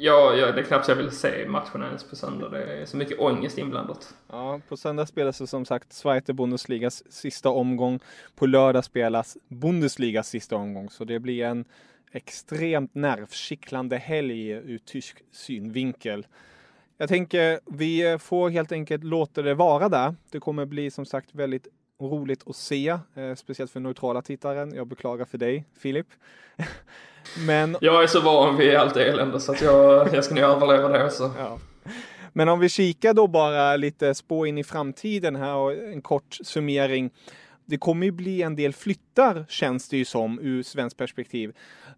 Ja, 0.00 0.34
ja, 0.34 0.52
det 0.52 0.60
är 0.60 0.64
knappt 0.64 0.88
jag 0.88 0.96
vill 0.96 1.10
se 1.10 1.48
matchen 1.48 1.82
ens 1.82 2.04
på 2.04 2.16
söndag. 2.16 2.48
Det 2.48 2.62
är 2.62 2.86
så 2.86 2.96
mycket 2.96 3.18
ångest 3.18 3.58
inblandat. 3.58 4.14
Ja, 4.28 4.60
på 4.68 4.76
söndag 4.76 5.06
spelas 5.06 5.38
det 5.38 5.46
som 5.46 5.64
sagt 5.64 5.92
Zweite 5.92 6.32
Bundesligas 6.32 7.12
sista 7.12 7.48
omgång. 7.48 8.00
På 8.34 8.46
lördag 8.46 8.84
spelas 8.84 9.36
Bundesligas 9.48 10.28
sista 10.28 10.56
omgång, 10.56 10.90
så 10.90 11.04
det 11.04 11.18
blir 11.18 11.44
en 11.44 11.64
extremt 12.12 12.94
nervkittlande 12.94 13.96
helg 13.96 14.48
ur 14.50 14.78
tysk 14.78 15.22
synvinkel. 15.32 16.26
Jag 16.96 17.08
tänker 17.08 17.60
vi 17.66 18.18
får 18.20 18.50
helt 18.50 18.72
enkelt 18.72 19.04
låta 19.04 19.42
det 19.42 19.54
vara 19.54 19.88
där. 19.88 20.14
Det 20.30 20.40
kommer 20.40 20.64
bli 20.64 20.90
som 20.90 21.06
sagt 21.06 21.34
väldigt 21.34 21.66
roligt 22.00 22.48
att 22.48 22.56
se, 22.56 22.88
eh, 23.14 23.34
speciellt 23.34 23.70
för 23.70 23.80
neutrala 23.80 24.22
tittaren. 24.22 24.74
Jag 24.74 24.86
beklagar 24.86 25.24
för 25.24 25.38
dig, 25.38 25.64
Filip. 25.78 26.06
Men... 27.46 27.76
Jag 27.80 28.02
är 28.02 28.06
så 28.06 28.20
van 28.20 28.56
vid 28.56 28.76
allt 28.76 28.96
elände 28.96 29.40
så 29.40 29.52
att 29.52 29.60
jag, 29.60 30.14
jag 30.14 30.24
ska 30.24 30.34
nog 30.34 30.44
överleva 30.44 30.88
det 30.88 31.04
också. 31.04 31.32
Ja. 31.38 31.58
Men 32.32 32.48
om 32.48 32.60
vi 32.60 32.68
kikar 32.68 33.14
då 33.14 33.26
bara 33.26 33.76
lite 33.76 34.14
spå 34.14 34.46
in 34.46 34.58
i 34.58 34.64
framtiden 34.64 35.36
här 35.36 35.54
och 35.54 35.72
en 35.72 36.02
kort 36.02 36.38
summering. 36.42 37.10
Det 37.64 37.78
kommer 37.78 38.06
ju 38.06 38.12
bli 38.12 38.42
en 38.42 38.56
del 38.56 38.72
flyttar 38.72 39.44
känns 39.48 39.88
det 39.88 39.96
ju 39.96 40.04
som 40.04 40.38
ur 40.42 40.62
svenskt 40.62 40.96
perspektiv. 40.96 41.52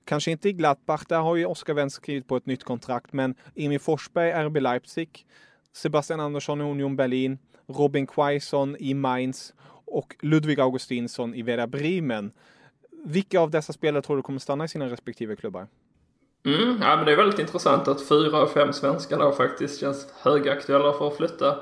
Kanske 0.04 0.30
inte 0.30 0.48
i 0.48 0.52
Gladbach, 0.52 1.02
där 1.08 1.18
har 1.18 1.36
ju 1.36 1.46
Oskar 1.46 1.74
Wendt 1.74 1.94
skrivit 1.94 2.28
på 2.28 2.36
ett 2.36 2.46
nytt 2.46 2.64
kontrakt, 2.64 3.12
men 3.12 3.34
Emil 3.56 3.80
Forsberg, 3.80 4.32
RB 4.32 4.56
Leipzig, 4.56 5.26
Sebastian 5.72 6.20
Andersson 6.20 6.60
i 6.60 6.64
Union 6.64 6.96
Berlin, 6.96 7.38
Robin 7.66 8.06
Quaison 8.06 8.76
i 8.78 8.94
Mainz 8.94 9.54
och 9.86 10.16
Ludvig 10.20 10.60
Augustinsson 10.60 11.34
i 11.34 11.42
Werder 11.42 11.66
Bremen. 11.66 12.32
Vilka 13.04 13.40
av 13.40 13.50
dessa 13.50 13.72
spelare 13.72 14.02
tror 14.02 14.16
du 14.16 14.22
kommer 14.22 14.38
stanna 14.38 14.64
i 14.64 14.68
sina 14.68 14.86
respektive 14.86 15.36
klubbar? 15.36 15.66
Mm, 16.44 16.78
ja, 16.82 16.96
men 16.96 17.04
det 17.04 17.12
är 17.12 17.16
väldigt 17.16 17.38
intressant 17.38 17.88
att 17.88 18.08
fyra 18.08 18.38
av 18.38 18.46
fem 18.46 18.72
svenskar 18.72 19.18
då 19.18 19.32
faktiskt 19.32 19.80
känns 19.80 20.06
högaktuella 20.22 20.92
för 20.92 21.08
att 21.08 21.16
flytta. 21.16 21.58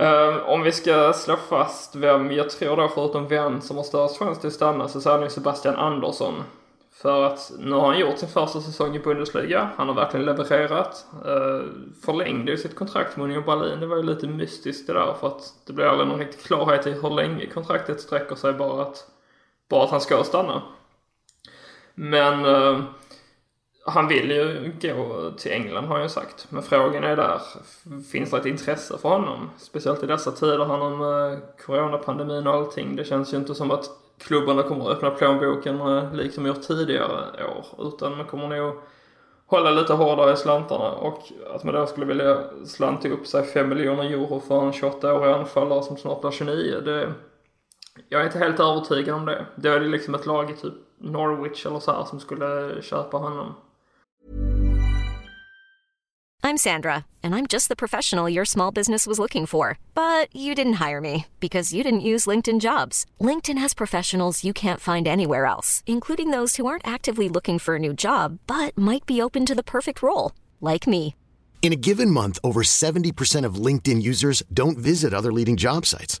Um, 0.00 0.40
om 0.44 0.62
vi 0.62 0.72
ska 0.72 1.12
slå 1.12 1.36
fast 1.36 1.96
vem 1.96 2.32
jag 2.32 2.50
tror 2.50 2.76
då 2.76 2.88
förutom 2.88 3.28
vem 3.28 3.60
som 3.60 3.76
har 3.76 3.84
störst 3.84 4.18
chans 4.18 4.38
till 4.38 4.46
att 4.46 4.52
stanna 4.52 4.88
så 4.88 5.10
är 5.10 5.20
det 5.20 5.30
Sebastian 5.30 5.76
Andersson. 5.76 6.34
För 6.92 7.22
att 7.22 7.52
nu 7.58 7.72
har 7.72 7.86
han 7.86 7.98
gjort 7.98 8.18
sin 8.18 8.28
första 8.28 8.60
säsong 8.60 8.96
i 8.96 8.98
Bundesliga. 8.98 9.70
Han 9.76 9.88
har 9.88 9.94
verkligen 9.94 10.26
levererat. 10.26 11.06
Uh, 11.26 11.62
förlängde 12.04 12.50
ju 12.50 12.58
sitt 12.58 12.74
kontrakt 12.74 13.16
med 13.16 13.24
Union 13.24 13.44
Berlin. 13.44 13.80
Det 13.80 13.86
var 13.86 13.96
ju 13.96 14.02
lite 14.02 14.26
mystiskt 14.26 14.86
det 14.86 14.92
där 14.92 15.14
för 15.20 15.26
att 15.26 15.54
det 15.66 15.72
blev 15.72 15.88
aldrig 15.88 16.08
någon 16.08 16.18
riktig 16.18 16.40
klarhet 16.40 16.86
i 16.86 16.92
hur 16.92 17.10
länge 17.10 17.46
kontraktet 17.46 18.00
sträcker 18.00 18.34
sig 18.34 18.52
bara 18.52 18.82
att 18.82 19.06
bara 19.68 19.84
att 19.84 19.90
han 19.90 20.00
ska 20.00 20.24
stanna. 20.24 20.62
Men 21.94 22.44
eh, 22.44 22.80
han 23.86 24.08
vill 24.08 24.30
ju 24.30 24.72
gå 24.82 25.30
till 25.30 25.52
England 25.52 25.84
har 25.84 25.94
han 25.94 26.02
ju 26.02 26.08
sagt. 26.08 26.46
Men 26.48 26.62
frågan 26.62 27.04
är 27.04 27.16
där, 27.16 27.40
finns 28.12 28.30
det 28.30 28.36
ett 28.36 28.46
intresse 28.46 28.98
för 28.98 29.08
honom? 29.08 29.50
Speciellt 29.58 30.02
i 30.02 30.06
dessa 30.06 30.32
tider, 30.32 30.64
han 30.64 30.82
om 30.82 31.00
eh, 31.00 31.38
coronapandemin 31.66 32.46
och 32.46 32.54
allting. 32.54 32.96
Det 32.96 33.04
känns 33.04 33.32
ju 33.32 33.36
inte 33.36 33.54
som 33.54 33.70
att 33.70 33.90
klubbarna 34.18 34.62
kommer 34.62 34.84
att 34.84 34.96
öppna 34.96 35.10
plånboken 35.10 35.80
eh, 35.80 36.14
likt 36.14 36.36
de 36.36 36.46
gjort 36.46 36.62
tidigare 36.62 37.44
år. 37.44 37.88
Utan 37.88 38.16
man 38.16 38.26
kommer 38.26 38.48
nog 38.48 38.74
hålla 39.46 39.70
lite 39.70 39.92
hårdare 39.92 40.32
i 40.32 40.36
slantarna 40.36 40.90
och 40.90 41.22
att 41.54 41.64
man 41.64 41.74
då 41.74 41.86
skulle 41.86 42.06
vilja 42.06 42.38
slanta 42.66 43.08
upp 43.08 43.26
sig 43.26 43.44
5 43.44 43.68
miljoner 43.68 44.04
euro 44.04 44.40
för 44.40 44.62
en 44.62 44.72
28-årig 44.72 45.32
anfallare 45.32 45.82
som 45.82 45.96
snart 45.96 46.20
blir 46.20 46.30
29. 46.30 46.80
Det, 46.84 47.12
jag 48.08 48.20
är 48.20 48.26
inte 48.26 48.38
helt 48.38 48.60
övertygad 48.60 49.14
om 49.14 49.26
det. 49.26 49.46
Då 49.56 49.68
är 49.68 49.80
det 49.80 49.88
liksom 49.88 50.14
ett 50.14 50.26
lag 50.26 50.50
i 50.50 50.54
typ 50.54 50.74
Norwich 51.00 51.66
eller 51.66 51.80
så 51.80 51.92
här 51.92 52.04
som 52.04 52.20
skulle 52.20 52.82
köpa 52.82 53.16
honom. 53.16 53.54
I'm 56.42 56.56
Sandra 56.56 57.04
and 57.22 57.34
I'm 57.34 57.46
just 57.46 57.68
the 57.68 57.76
professional 57.76 58.28
your 58.34 58.44
small 58.44 58.70
business 58.70 59.06
was 59.06 59.18
looking 59.18 59.44
for. 59.44 59.78
But 59.94 60.34
you 60.34 60.54
didn't 60.54 60.88
hire 60.88 61.00
me 61.00 61.26
because 61.40 61.74
you 61.74 61.82
didn't 61.82 62.08
use 62.12 62.30
LinkedIn 62.30 62.60
jobs. 62.60 63.04
LinkedIn 63.20 63.58
has 63.58 63.74
professionals 63.74 64.44
you 64.44 64.54
can't 64.54 64.80
find 64.80 65.06
anywhere 65.06 65.44
else, 65.44 65.82
including 65.86 66.30
those 66.30 66.56
who 66.56 66.66
aren't 66.66 66.86
actively 66.86 67.28
looking 67.28 67.58
for 67.58 67.74
a 67.74 67.78
new 67.78 67.92
job 67.92 68.38
but 68.46 68.78
might 68.78 69.04
be 69.04 69.20
open 69.20 69.44
to 69.46 69.54
the 69.54 69.62
perfect 69.62 70.02
role, 70.02 70.32
like 70.60 70.86
me. 70.86 71.14
In 71.60 71.72
a 71.72 71.82
given 71.88 72.10
month, 72.10 72.38
over 72.42 72.62
70% 72.62 73.44
of 73.44 73.56
LinkedIn 73.66 74.00
users 74.00 74.42
don't 74.50 74.78
visit 74.78 75.12
other 75.12 75.32
leading 75.32 75.56
job 75.56 75.84
sites. 75.86 76.20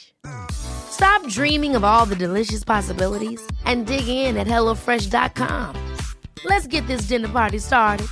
Stop 0.91 1.27
dreaming 1.27 1.75
of 1.75 1.83
all 1.83 2.05
the 2.05 2.15
delicious 2.15 2.63
possibilities 2.63 3.41
and 3.65 3.87
dig 3.87 4.07
in 4.07 4.37
at 4.37 4.47
HelloFresh.com. 4.47 5.75
Let's 6.45 6.67
get 6.67 6.87
this 6.87 7.07
dinner 7.07 7.27
party 7.27 7.59
started. 7.59 8.07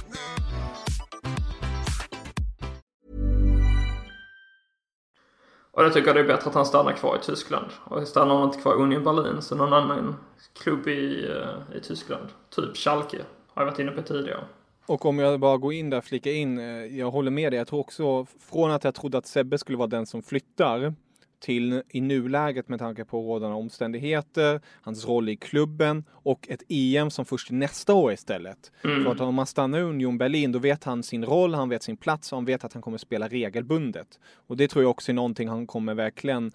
Och 5.71 5.83
jag 5.83 5.93
tycker 5.93 6.13
det 6.13 6.19
är 6.19 6.23
bättre 6.23 6.49
att 6.49 6.55
han 6.55 6.65
stannar 6.65 6.93
kvar 6.93 7.15
i 7.15 7.25
Tyskland. 7.25 7.65
Och 7.83 8.07
stannar 8.07 8.35
han 8.35 8.47
inte 8.47 8.59
kvar 8.59 8.73
i 8.73 8.75
Union 8.75 9.03
Berlin 9.03 9.41
så 9.41 9.55
någon 9.55 9.73
annan 9.73 10.15
klubb 10.63 10.87
i, 10.87 11.27
eh, 11.29 11.77
i 11.77 11.79
Tyskland. 11.79 12.27
Typ 12.49 12.77
Schalke. 12.77 13.17
Har 13.47 13.61
jag 13.61 13.71
varit 13.71 13.79
inne 13.79 13.91
på 13.91 14.01
tidigare. 14.01 14.43
Och 14.85 15.05
om 15.05 15.19
jag 15.19 15.39
bara 15.39 15.57
går 15.57 15.73
in 15.73 15.89
där, 15.89 16.01
flika 16.01 16.31
in, 16.31 16.59
eh, 16.59 16.65
jag 16.97 17.11
håller 17.11 17.31
med 17.31 17.51
dig. 17.51 17.57
Jag 17.57 17.67
tror 17.67 17.79
också, 17.79 18.25
från 18.25 18.71
att 18.71 18.83
jag 18.83 18.95
trodde 18.95 19.17
att 19.17 19.27
Sebbe 19.27 19.57
skulle 19.57 19.77
vara 19.77 19.87
den 19.87 20.05
som 20.05 20.23
flyttar, 20.23 20.93
till 21.39 21.83
i 21.89 22.01
nuläget 22.01 22.69
med 22.69 22.79
tanke 22.79 23.05
på 23.05 23.17
rådande 23.21 23.55
omständigheter, 23.55 24.61
hans 24.81 25.07
roll 25.07 25.29
i 25.29 25.35
klubben 25.35 26.03
och 26.09 26.49
ett 26.49 26.63
EM 26.69 27.09
som 27.09 27.25
först 27.25 27.51
nästa 27.51 27.93
år 27.93 28.13
istället. 28.13 28.71
Mm. 28.83 29.03
För 29.03 29.11
att 29.11 29.19
om 29.21 29.35
man 29.35 29.45
stannar 29.45 29.79
i 29.79 29.81
Union 29.81 30.17
Berlin 30.17 30.51
då 30.51 30.59
vet 30.59 30.83
han 30.83 31.03
sin 31.03 31.25
roll, 31.25 31.53
han 31.53 31.69
vet 31.69 31.83
sin 31.83 31.97
plats 31.97 32.31
och 32.31 32.37
han 32.37 32.45
vet 32.45 32.63
att 32.63 32.73
han 32.73 32.81
kommer 32.81 32.97
spela 32.97 33.27
regelbundet. 33.27 34.19
Och 34.33 34.57
det 34.57 34.67
tror 34.67 34.83
jag 34.83 34.91
också 34.91 35.11
är 35.11 35.13
någonting 35.13 35.47
han 35.47 35.67
kommer 35.67 35.93
verkligen 35.93 36.51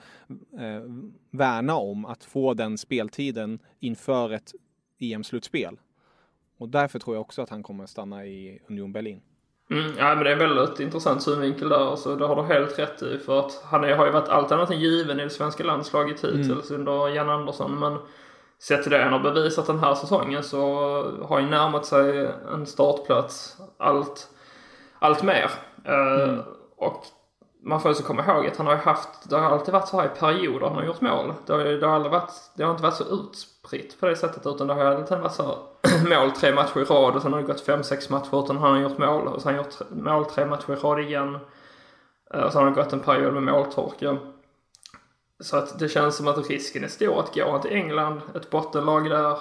eh, 0.58 0.82
värna 1.30 1.74
om, 1.76 2.04
att 2.04 2.24
få 2.24 2.54
den 2.54 2.78
speltiden 2.78 3.58
inför 3.80 4.32
ett 4.32 4.52
EM-slutspel. 4.98 5.78
Och 6.56 6.68
därför 6.68 6.98
tror 6.98 7.16
jag 7.16 7.20
också 7.20 7.42
att 7.42 7.50
han 7.50 7.62
kommer 7.62 7.86
stanna 7.86 8.26
i 8.26 8.58
Union 8.68 8.92
Berlin. 8.92 9.20
Mm, 9.74 9.92
ja 9.98 10.14
men 10.14 10.24
det 10.24 10.30
är 10.30 10.32
en 10.32 10.38
väldigt 10.38 10.80
intressant 10.80 11.22
synvinkel 11.22 11.68
där. 11.68 11.90
Alltså, 11.90 12.16
det 12.16 12.26
har 12.26 12.36
du 12.36 12.42
helt 12.42 12.78
rätt 12.78 13.02
i. 13.02 13.18
För 13.18 13.38
att 13.38 13.62
han 13.64 13.84
är, 13.84 13.96
har 13.96 14.06
ju 14.06 14.12
varit 14.12 14.28
allt 14.28 14.52
annat 14.52 14.70
än 14.70 14.80
given 14.80 15.20
i 15.20 15.24
det 15.24 15.30
svenska 15.30 15.64
landslaget 15.64 16.24
hittills 16.24 16.70
mm. 16.70 16.80
under 16.80 17.08
Jan 17.08 17.30
Andersson. 17.30 17.78
Men 17.78 17.98
sett 18.58 18.82
till 18.82 18.92
det 18.92 19.02
han 19.02 19.12
har 19.12 19.20
bevisat 19.20 19.66
den 19.66 19.78
här 19.78 19.94
säsongen 19.94 20.42
så 20.42 20.58
har 21.28 21.40
han 21.40 21.50
närmat 21.50 21.86
sig 21.86 22.30
en 22.52 22.66
startplats 22.66 23.56
allt, 23.78 24.28
allt 24.98 25.22
mer. 25.22 25.50
Eh, 25.84 26.22
mm. 26.22 26.30
Uh, 26.30 26.40
och 26.76 27.04
man 27.64 27.80
får 27.80 27.90
också 27.90 28.02
komma 28.02 28.24
ihåg 28.24 28.46
att 28.46 28.56
han 28.56 28.66
har 28.66 28.76
haft, 28.76 29.30
det 29.30 29.36
har 29.36 29.50
alltid 29.50 29.74
varit 29.74 29.88
så 29.88 30.00
här 30.00 30.06
i 30.06 30.18
perioder 30.18 30.66
han 30.66 30.76
har 30.76 30.84
gjort 30.84 31.00
mål. 31.00 31.32
Det 31.46 31.52
har, 31.52 31.58
det 31.58 31.86
har, 31.86 31.94
aldrig 31.94 32.12
varit, 32.12 32.32
det 32.54 32.62
har 32.62 32.70
inte 32.70 32.82
varit 32.82 32.94
så 32.94 33.04
utspritt 33.04 34.00
på 34.00 34.06
det 34.06 34.16
sättet 34.16 34.46
utan 34.46 34.66
det 34.66 34.74
har 34.74 34.84
alltid 34.84 35.18
varit 35.18 35.32
så 35.32 35.42
här, 35.42 36.08
mål 36.20 36.30
tre 36.30 36.54
matcher 36.54 36.80
i 36.80 36.84
rad 36.84 37.16
och 37.16 37.22
sen 37.22 37.32
har 37.32 37.40
det 37.40 37.46
gått 37.46 37.60
fem, 37.60 37.82
sex 37.82 38.10
matcher 38.10 38.44
utan 38.44 38.56
han 38.56 38.72
har 38.72 38.80
gjort 38.80 38.98
mål 38.98 39.28
och 39.28 39.42
sen 39.42 39.54
har 39.54 39.62
han 39.62 39.64
gjort 39.64 39.90
mål 39.90 40.24
tre 40.24 40.46
matcher 40.46 40.72
i 40.72 40.76
rad 40.76 41.00
igen. 41.00 41.38
Eh, 42.34 42.40
och 42.40 42.52
sen 42.52 42.62
har 42.62 42.70
det 42.70 42.82
gått 42.82 42.92
en 42.92 43.00
period 43.00 43.34
med 43.34 43.42
måltorka. 43.42 44.16
Så 45.40 45.56
att 45.56 45.78
det 45.78 45.88
känns 45.88 46.16
som 46.16 46.28
att 46.28 46.48
risken 46.48 46.84
är 46.84 46.88
stor 46.88 47.20
att 47.20 47.34
gå 47.34 47.58
till 47.58 47.72
England, 47.72 48.20
ett 48.34 48.50
bottenlag 48.50 49.10
där, 49.10 49.38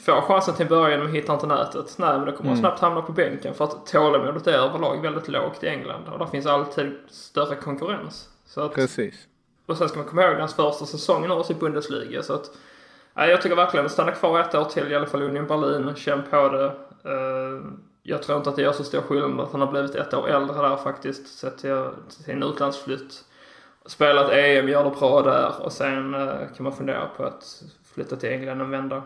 får 0.00 0.20
chansen 0.20 0.54
till 0.54 0.68
början 0.68 1.00
men 1.00 1.12
hittar 1.12 1.34
inte 1.34 1.46
nätet. 1.46 1.94
Nej 1.98 2.18
men 2.18 2.26
då 2.26 2.32
kommer 2.32 2.50
mm. 2.50 2.60
snabbt 2.60 2.80
hamna 2.80 3.02
på 3.02 3.12
bänken 3.12 3.54
för 3.54 3.64
att 3.64 3.86
tålamodet 3.86 4.46
är 4.46 4.52
överlag 4.52 5.02
väldigt 5.02 5.28
lågt 5.28 5.64
i 5.64 5.68
England 5.68 6.08
och 6.12 6.18
där 6.18 6.26
finns 6.26 6.46
alltid 6.46 6.92
större 7.08 7.56
konkurrens. 7.56 8.28
Så 8.46 8.60
att, 8.60 8.74
Precis. 8.74 9.14
Och 9.66 9.76
sen 9.76 9.88
ska 9.88 9.98
man 9.98 10.08
komma 10.08 10.22
ihåg 10.22 10.36
hans 10.36 10.54
första 10.54 10.86
säsong 10.86 11.28
nu 11.28 11.42
i 11.50 11.54
Bundesliga 11.54 12.22
så 12.22 12.34
att 12.34 12.50
Nej, 13.14 13.30
jag 13.30 13.42
tycker 13.42 13.56
verkligen 13.56 13.86
att 13.86 13.92
stanna 13.92 14.12
kvar 14.12 14.40
ett 14.40 14.54
år 14.54 14.64
till 14.64 14.92
i 14.92 14.94
alla 14.94 15.06
fall 15.06 15.22
Union 15.22 15.46
Berlin. 15.46 15.94
Känn 15.94 16.22
på 16.30 16.48
det. 16.48 16.66
Eh, 17.10 17.60
jag 18.02 18.22
tror 18.22 18.38
inte 18.38 18.50
att 18.50 18.56
det 18.56 18.62
gör 18.62 18.72
så 18.72 18.84
stor 18.84 19.00
skillnad 19.00 19.40
att 19.40 19.52
han 19.52 19.60
har 19.60 19.72
blivit 19.72 19.94
ett 19.94 20.14
år 20.14 20.28
äldre 20.28 20.68
där 20.68 20.76
faktiskt. 20.76 21.38
Sett 21.38 21.58
till 21.58 21.86
sin 22.08 22.42
utlandsflytt. 22.42 23.24
Spelat 23.86 24.30
EM, 24.32 24.68
gör 24.68 24.84
det 24.84 24.90
bra 24.90 25.22
där 25.22 25.52
och 25.62 25.72
sen 25.72 26.14
eh, 26.14 26.38
kan 26.56 26.64
man 26.64 26.72
fundera 26.72 27.08
på 27.16 27.24
att 27.24 27.62
flytta 27.94 28.16
till 28.16 28.28
England 28.28 28.60
en 28.60 28.70
vända. 28.70 29.02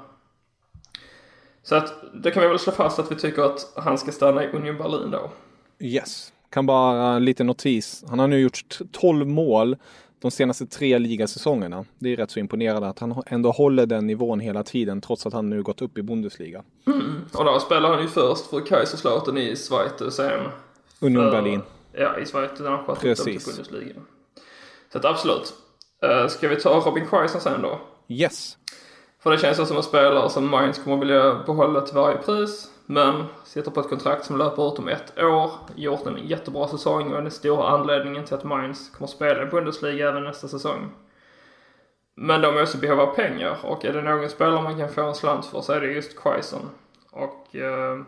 Så 1.69 1.75
att 1.75 1.95
det 2.15 2.31
kan 2.31 2.43
vi 2.43 2.49
väl 2.49 2.59
slå 2.59 2.73
fast 2.73 2.99
att 2.99 3.13
vi 3.13 3.17
tycker 3.17 3.43
att 3.43 3.73
han 3.77 3.99
ska 3.99 4.13
stanna 4.13 4.45
i 4.45 4.49
Union 4.49 4.77
Berlin 4.79 5.11
då. 5.11 5.31
Yes. 5.79 6.33
Kan 6.51 6.67
bara 6.67 7.19
lite 7.19 7.45
notis. 7.45 8.05
Han 8.09 8.19
har 8.19 8.29
nu 8.29 8.39
gjort 8.39 8.79
12 8.93 9.27
mål 9.27 9.77
de 10.21 10.31
senaste 10.31 10.67
tre 10.67 10.99
ligasäsongerna. 10.99 11.85
Det 11.99 12.13
är 12.13 12.17
rätt 12.17 12.31
så 12.31 12.39
imponerande 12.39 12.89
att 12.89 12.99
han 12.99 13.23
ändå 13.27 13.51
håller 13.51 13.87
den 13.87 14.07
nivån 14.07 14.41
hela 14.41 14.63
tiden 14.63 15.01
trots 15.01 15.27
att 15.27 15.33
han 15.33 15.51
nu 15.51 15.63
gått 15.63 15.83
upp 15.83 15.99
i 15.99 16.03
Bundesliga. 16.03 16.63
Mm. 16.87 17.25
Och 17.35 17.45
då 17.45 17.61
spelar 17.61 17.91
han 17.91 18.03
ju 18.03 18.09
först 18.09 18.47
för 18.47 18.67
Kaiserslautern 18.67 19.39
i 19.39 19.57
Schweiz 19.57 20.01
och 20.01 20.13
sen 20.13 20.41
Union 21.01 21.31
Berlin. 21.31 21.63
Ja, 21.93 22.19
i 22.19 22.27
Schweiz 22.27 22.51
där 22.59 22.71
han 22.71 22.85
sköt 22.87 22.97
upp 22.97 23.17
dem 23.17 23.25
till 23.25 23.41
Bundesliga. 23.47 23.95
Så 24.93 24.99
att 24.99 25.05
absolut. 25.05 25.55
Uh, 26.05 26.29
ska 26.29 26.49
vi 26.49 26.57
ta 26.57 26.81
Robin 26.81 27.07
Quaison 27.07 27.41
sen 27.41 27.63
då? 27.63 27.81
Yes. 28.09 28.57
För 29.27 29.31
det 29.31 29.39
känns 29.39 29.69
som 29.69 29.77
en 29.77 29.83
spelare 29.83 30.31
som 30.31 30.51
Mainz 30.51 30.79
kommer 30.79 30.97
vilja 30.97 31.35
behålla 31.47 31.81
till 31.81 31.95
varje 31.95 32.17
pris. 32.17 32.71
Men 32.87 33.25
sitter 33.45 33.71
på 33.71 33.81
ett 33.81 33.89
kontrakt 33.89 34.25
som 34.25 34.39
löper 34.39 34.73
ut 34.73 34.79
om 34.79 34.89
ett 34.89 35.19
år. 35.19 35.51
Gjort 35.75 36.07
en 36.07 36.19
jättebra 36.27 36.69
säsong 36.69 37.13
och 37.13 37.19
är 37.19 37.23
den 37.23 37.31
stora 37.31 37.69
anledningen 37.69 38.25
till 38.25 38.35
att 38.35 38.45
Mainz 38.45 38.91
kommer 38.91 39.07
spela 39.09 39.43
i 39.43 39.47
Bundesliga 39.47 40.09
även 40.09 40.25
nästa 40.25 40.49
säsong. 40.49 40.91
Men 42.15 42.41
de 42.41 42.55
måste 42.55 42.79
behöva 42.79 43.07
pengar 43.07 43.57
och 43.63 43.85
är 43.85 43.93
det 43.93 44.03
någon 44.03 44.29
spelare 44.29 44.63
man 44.63 44.79
kan 44.79 44.89
få 44.89 45.03
en 45.03 45.15
slant 45.15 45.47
för 45.47 45.61
så 45.61 45.73
är 45.73 45.81
det 45.81 45.87
just 45.87 46.17
Quaison. 46.17 46.71
Och 47.11 47.57
eh, 47.57 47.99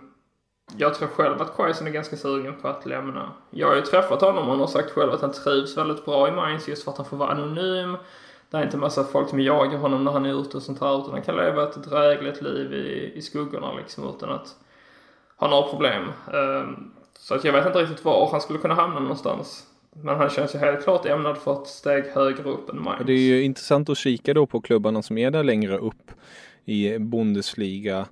jag 0.76 0.94
tror 0.94 1.08
själv 1.08 1.42
att 1.42 1.56
Quaison 1.56 1.86
är 1.86 1.92
ganska 1.92 2.16
sugen 2.16 2.54
på 2.62 2.68
att 2.68 2.86
lämna. 2.86 3.32
Jag 3.50 3.68
har 3.68 3.74
ju 3.74 3.82
träffat 3.82 4.20
honom 4.20 4.44
och 4.44 4.50
han 4.50 4.60
har 4.60 4.66
sagt 4.66 4.90
själv 4.90 5.12
att 5.12 5.20
han 5.20 5.32
trivs 5.32 5.76
väldigt 5.76 6.04
bra 6.04 6.28
i 6.28 6.32
Mainz 6.32 6.68
just 6.68 6.84
för 6.84 6.90
att 6.90 6.96
han 6.96 7.06
får 7.06 7.16
vara 7.16 7.30
anonym. 7.30 7.96
Det 8.50 8.56
är 8.56 8.62
inte 8.62 8.76
en 8.76 8.80
massa 8.80 9.04
folk 9.04 9.28
som 9.28 9.40
jagar 9.40 9.78
honom 9.78 10.04
när 10.04 10.12
han 10.12 10.26
är 10.26 10.40
ute 10.40 10.56
och 10.56 10.62
sånt 10.62 10.80
här 10.80 11.00
utan 11.00 11.12
han 11.12 11.22
kan 11.22 11.36
leva 11.36 11.68
ett 11.68 11.84
drägligt 11.84 12.42
liv 12.42 12.72
i, 12.72 13.12
i 13.14 13.22
skuggorna 13.22 13.74
liksom 13.74 14.08
utan 14.08 14.30
att 14.30 14.56
han 15.36 15.50
har 15.50 15.70
problem. 15.70 16.02
Ehm, 16.34 16.90
så 17.18 17.34
att 17.34 17.44
jag 17.44 17.52
vet 17.52 17.66
inte 17.66 17.82
riktigt 17.82 18.04
var 18.04 18.30
han 18.30 18.40
skulle 18.40 18.58
kunna 18.58 18.74
hamna 18.74 19.00
någonstans. 19.00 19.66
Men 20.02 20.16
han 20.16 20.30
känns 20.30 20.54
ju 20.54 20.58
helt 20.58 20.84
klart 20.84 21.06
ämnad 21.06 21.38
för 21.38 21.62
ett 21.62 21.68
steg 21.68 22.04
högre 22.04 22.42
upp 22.42 22.70
än 22.70 22.82
Mainz. 22.82 23.06
Det 23.06 23.12
är 23.12 23.18
ju 23.18 23.42
intressant 23.42 23.88
att 23.88 23.98
kika 23.98 24.34
då 24.34 24.46
på 24.46 24.60
klubbarna 24.60 25.02
som 25.02 25.18
är 25.18 25.30
där 25.30 25.44
längre 25.44 25.78
upp 25.78 26.10
i 26.64 26.98
Bundesliga. 26.98 28.06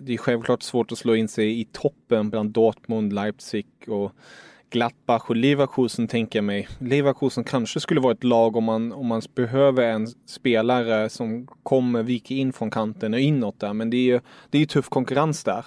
Det 0.00 0.14
är 0.14 0.18
självklart 0.18 0.62
svårt 0.62 0.92
att 0.92 0.98
slå 0.98 1.14
in 1.14 1.28
sig 1.28 1.60
i 1.60 1.64
toppen 1.64 2.30
bland 2.30 2.50
Dortmund, 2.50 3.12
Leipzig 3.12 3.66
och 3.86 4.12
Gladbach 4.70 5.30
och 5.30 5.36
Leverkusen 5.36 6.08
tänker 6.08 6.38
jag 6.38 6.44
mig. 6.44 6.68
Leverkusen 6.78 7.44
kanske 7.44 7.80
skulle 7.80 8.00
vara 8.00 8.12
ett 8.12 8.24
lag 8.24 8.56
om 8.56 8.64
man, 8.64 8.92
om 8.92 9.06
man 9.06 9.22
behöver 9.34 9.82
en 9.82 10.06
spelare 10.26 11.08
som 11.08 11.46
kommer 11.62 12.02
vika 12.02 12.34
in 12.34 12.52
från 12.52 12.70
kanten 12.70 13.14
och 13.14 13.20
inåt 13.20 13.60
där. 13.60 13.72
Men 13.72 13.90
det 13.90 13.96
är 13.96 14.04
ju 14.04 14.20
det 14.50 14.58
är 14.58 14.66
tuff 14.66 14.88
konkurrens 14.88 15.44
där. 15.44 15.64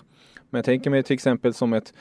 Men 0.50 0.60
jag 0.60 0.66
tänker 0.66 0.90
mig 0.90 1.04
till 1.04 1.14
exempel 1.14 1.54
som 1.54 1.74
ett 1.74 1.94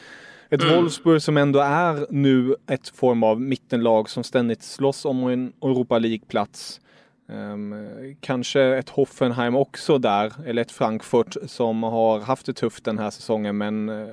ett 0.51 0.63
mm. 0.63 0.77
Wolfsburg 0.77 1.23
som 1.23 1.37
ändå 1.37 1.59
är 1.59 2.07
nu 2.11 2.57
ett 2.67 2.89
form 2.89 3.23
av 3.23 3.41
mittenlag 3.41 4.11
som 4.11 4.25
ständigt 4.25 4.63
slåss 4.63 5.05
om 5.05 5.29
en 5.29 5.53
Europa 5.63 5.99
League-plats. 5.99 6.81
Um, 7.29 7.75
kanske 8.21 8.63
ett 8.63 8.89
Hoffenheim 8.89 9.57
också 9.57 9.99
där, 9.99 10.33
eller 10.47 10.63
ett 10.63 10.73
Frankfurt 10.73 11.37
som 11.47 11.83
har 11.83 12.21
haft 12.21 12.47
det 12.47 12.53
tufft 12.53 12.85
den 12.85 12.99
här 12.99 13.11
säsongen 13.11 13.59
men 13.59 13.89
uh, 13.89 14.09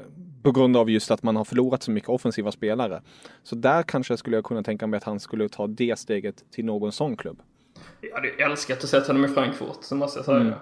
på 0.47 0.51
grund 0.51 0.77
av 0.77 0.89
just 0.89 1.11
att 1.11 1.23
man 1.23 1.35
har 1.35 1.43
förlorat 1.43 1.83
så 1.83 1.91
mycket 1.91 2.09
offensiva 2.09 2.51
spelare. 2.51 3.01
Så 3.43 3.55
där 3.55 3.83
kanske 3.83 4.17
skulle 4.17 4.37
jag 4.37 4.43
kunna 4.43 4.63
tänka 4.63 4.87
mig 4.87 4.97
att 4.97 5.03
han 5.03 5.19
skulle 5.19 5.49
ta 5.49 5.67
det 5.67 5.99
steget 5.99 6.51
till 6.51 6.65
någon 6.65 6.91
sån 6.91 7.17
klubb. 7.17 7.41
Jag 8.01 8.15
hade 8.15 8.29
älskat 8.29 8.83
att 8.83 8.89
se 8.89 8.99
honom 8.99 9.25
i 9.25 9.27
Frankfurt, 9.27 9.77
så 9.81 9.95
måste 9.95 10.19
jag 10.19 10.25
säga. 10.25 10.39
Mm. 10.39 10.53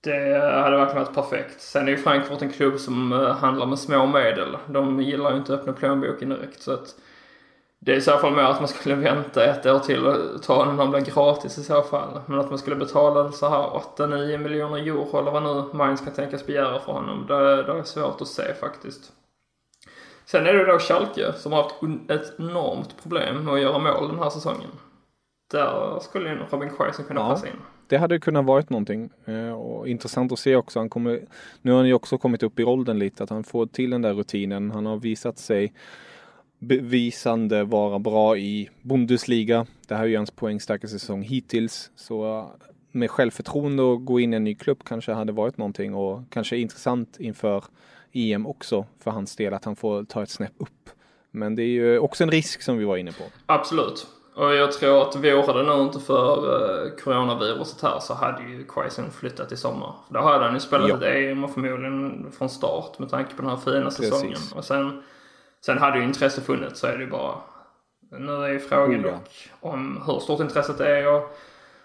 Det 0.00 0.38
hade 0.38 0.76
verkligen 0.76 1.04
varit 1.04 1.14
perfekt. 1.14 1.60
Sen 1.60 1.86
är 1.88 1.90
ju 1.90 1.96
Frankfurt 1.96 2.42
en 2.42 2.52
klubb 2.52 2.78
som 2.78 3.12
uh, 3.12 3.28
handlar 3.28 3.66
med 3.66 3.78
små 3.78 4.06
medel. 4.06 4.56
De 4.68 5.02
gillar 5.02 5.30
ju 5.30 5.36
inte 5.36 5.54
att 5.54 5.60
öppna 5.60 5.72
plånboken 5.72 6.28
direkt 6.28 6.62
så 6.62 6.72
att 6.72 6.94
det 7.84 7.92
är 7.92 7.96
i 7.96 8.00
så 8.00 8.18
fall 8.18 8.34
mer 8.34 8.42
att 8.42 8.60
man 8.60 8.68
skulle 8.68 8.94
vänta 8.94 9.44
ett 9.44 9.66
år 9.66 9.78
till 9.78 10.06
och 10.06 10.42
ta 10.42 10.54
honom 10.56 10.76
när 10.76 10.82
han 10.82 10.92
blir 10.92 11.00
gratis 11.00 11.58
i 11.58 11.64
så 11.64 11.82
fall. 11.82 12.20
Men 12.26 12.40
att 12.40 12.50
man 12.50 12.58
skulle 12.58 12.76
betala 12.76 13.32
så 13.32 13.48
här 13.48 13.80
8-9 13.96 14.38
miljoner 14.38 14.78
euro 14.78 15.18
eller 15.18 15.30
vad 15.30 15.42
nu 15.42 15.78
Mainz 15.78 16.00
kan 16.00 16.12
tänkas 16.12 16.46
begära 16.46 16.80
för 16.80 16.92
honom. 16.92 17.26
Det, 17.28 17.62
det 17.62 17.72
är 17.72 17.82
svårt 17.82 18.20
att 18.20 18.28
se 18.28 18.54
faktiskt. 18.54 19.12
Sen 20.24 20.46
är 20.46 20.52
det 20.52 20.64
då 20.64 20.78
Schalke 20.78 21.32
som 21.32 21.52
har 21.52 21.62
haft 21.62 21.74
ett 22.10 22.32
enormt 22.38 23.02
problem 23.02 23.44
med 23.44 23.54
att 23.54 23.60
göra 23.60 23.78
mål 23.78 24.08
den 24.08 24.18
här 24.18 24.30
säsongen. 24.30 24.70
Där 25.52 25.98
skulle 26.00 26.30
ju 26.30 26.38
Robin 26.50 26.70
Quaison 26.70 27.04
kunna 27.04 27.20
ja, 27.20 27.28
passa 27.28 27.46
in. 27.46 27.60
Det 27.86 27.96
hade 27.96 28.20
kunnat 28.20 28.44
varit 28.44 28.70
någonting. 28.70 29.10
Eh, 29.24 29.52
och 29.52 29.88
intressant 29.88 30.32
att 30.32 30.38
se 30.38 30.56
också. 30.56 30.78
Han 30.78 30.88
kommer, 30.88 31.20
nu 31.62 31.70
har 31.70 31.78
han 31.78 31.86
ju 31.86 31.94
också 31.94 32.18
kommit 32.18 32.42
upp 32.42 32.60
i 32.60 32.64
åldern 32.64 32.98
lite. 32.98 33.24
Att 33.24 33.30
han 33.30 33.44
får 33.44 33.66
till 33.66 33.90
den 33.90 34.02
där 34.02 34.14
rutinen. 34.14 34.70
Han 34.70 34.86
har 34.86 34.96
visat 34.96 35.38
sig 35.38 35.72
bevisande 36.62 37.64
vara 37.64 37.98
bra 37.98 38.36
i 38.36 38.70
Bundesliga. 38.82 39.66
Det 39.88 39.94
här 39.94 40.04
är 40.04 40.08
ju 40.08 40.16
hans 40.16 40.30
poängstarkaste 40.30 40.98
säsong 40.98 41.22
hittills. 41.22 41.90
Så 41.96 42.38
eh, 42.38 42.46
med 42.92 43.10
självförtroende 43.10 43.82
och 43.82 44.04
gå 44.04 44.20
in 44.20 44.32
i 44.32 44.36
en 44.36 44.44
ny 44.44 44.54
klubb 44.54 44.78
kanske 44.84 45.12
hade 45.12 45.32
varit 45.32 45.58
någonting 45.58 45.94
och 45.94 46.22
kanske 46.30 46.56
intressant 46.56 47.16
inför 47.20 47.64
EM 48.12 48.46
också 48.46 48.86
för 48.98 49.10
hans 49.10 49.36
del 49.36 49.54
att 49.54 49.64
han 49.64 49.76
får 49.76 50.04
ta 50.04 50.22
ett 50.22 50.30
snäpp 50.30 50.52
upp. 50.56 50.90
Men 51.30 51.54
det 51.54 51.62
är 51.62 51.66
ju 51.66 51.98
också 51.98 52.24
en 52.24 52.30
risk 52.30 52.62
som 52.62 52.78
vi 52.78 52.84
var 52.84 52.96
inne 52.96 53.12
på. 53.12 53.24
Absolut. 53.46 54.06
Och 54.34 54.54
jag 54.54 54.72
tror 54.72 55.08
att 55.08 55.16
vore 55.16 55.62
det 55.62 55.76
nu 55.76 55.82
inte 55.82 56.00
för 56.00 56.38
uh, 56.38 56.90
coronaviruset 57.04 57.82
här 57.82 58.00
så 58.00 58.14
hade 58.14 58.42
ju 58.42 58.64
Quaison 58.64 59.10
flyttat 59.10 59.52
i 59.52 59.56
sommar. 59.56 59.94
För 60.06 60.14
då 60.14 60.20
hade 60.20 60.44
han 60.44 60.54
ju 60.54 60.60
spelat 60.60 60.88
ja. 60.88 60.96
ett 60.96 61.02
EM 61.02 61.44
och 61.44 61.50
förmodligen 61.50 62.32
från 62.38 62.48
start 62.48 62.98
med 62.98 63.10
tanke 63.10 63.34
på 63.34 63.42
den 63.42 63.50
här 63.50 63.56
fina 63.56 63.90
säsongen. 63.90 64.38
Och 64.54 64.64
sen 64.64 65.02
Sen 65.64 65.78
hade 65.78 65.98
ju 65.98 66.04
intresse 66.04 66.40
funnits 66.40 66.80
så 66.80 66.86
är 66.86 66.96
det 66.96 67.04
ju 67.04 67.10
bara 67.10 67.34
Nu 68.10 68.32
är 68.32 68.48
ju 68.48 68.58
frågan 68.58 69.02
dock 69.02 69.50
om 69.60 70.02
hur 70.06 70.18
stort 70.18 70.40
intresset 70.40 70.80
är 70.80 71.14
och, 71.14 71.36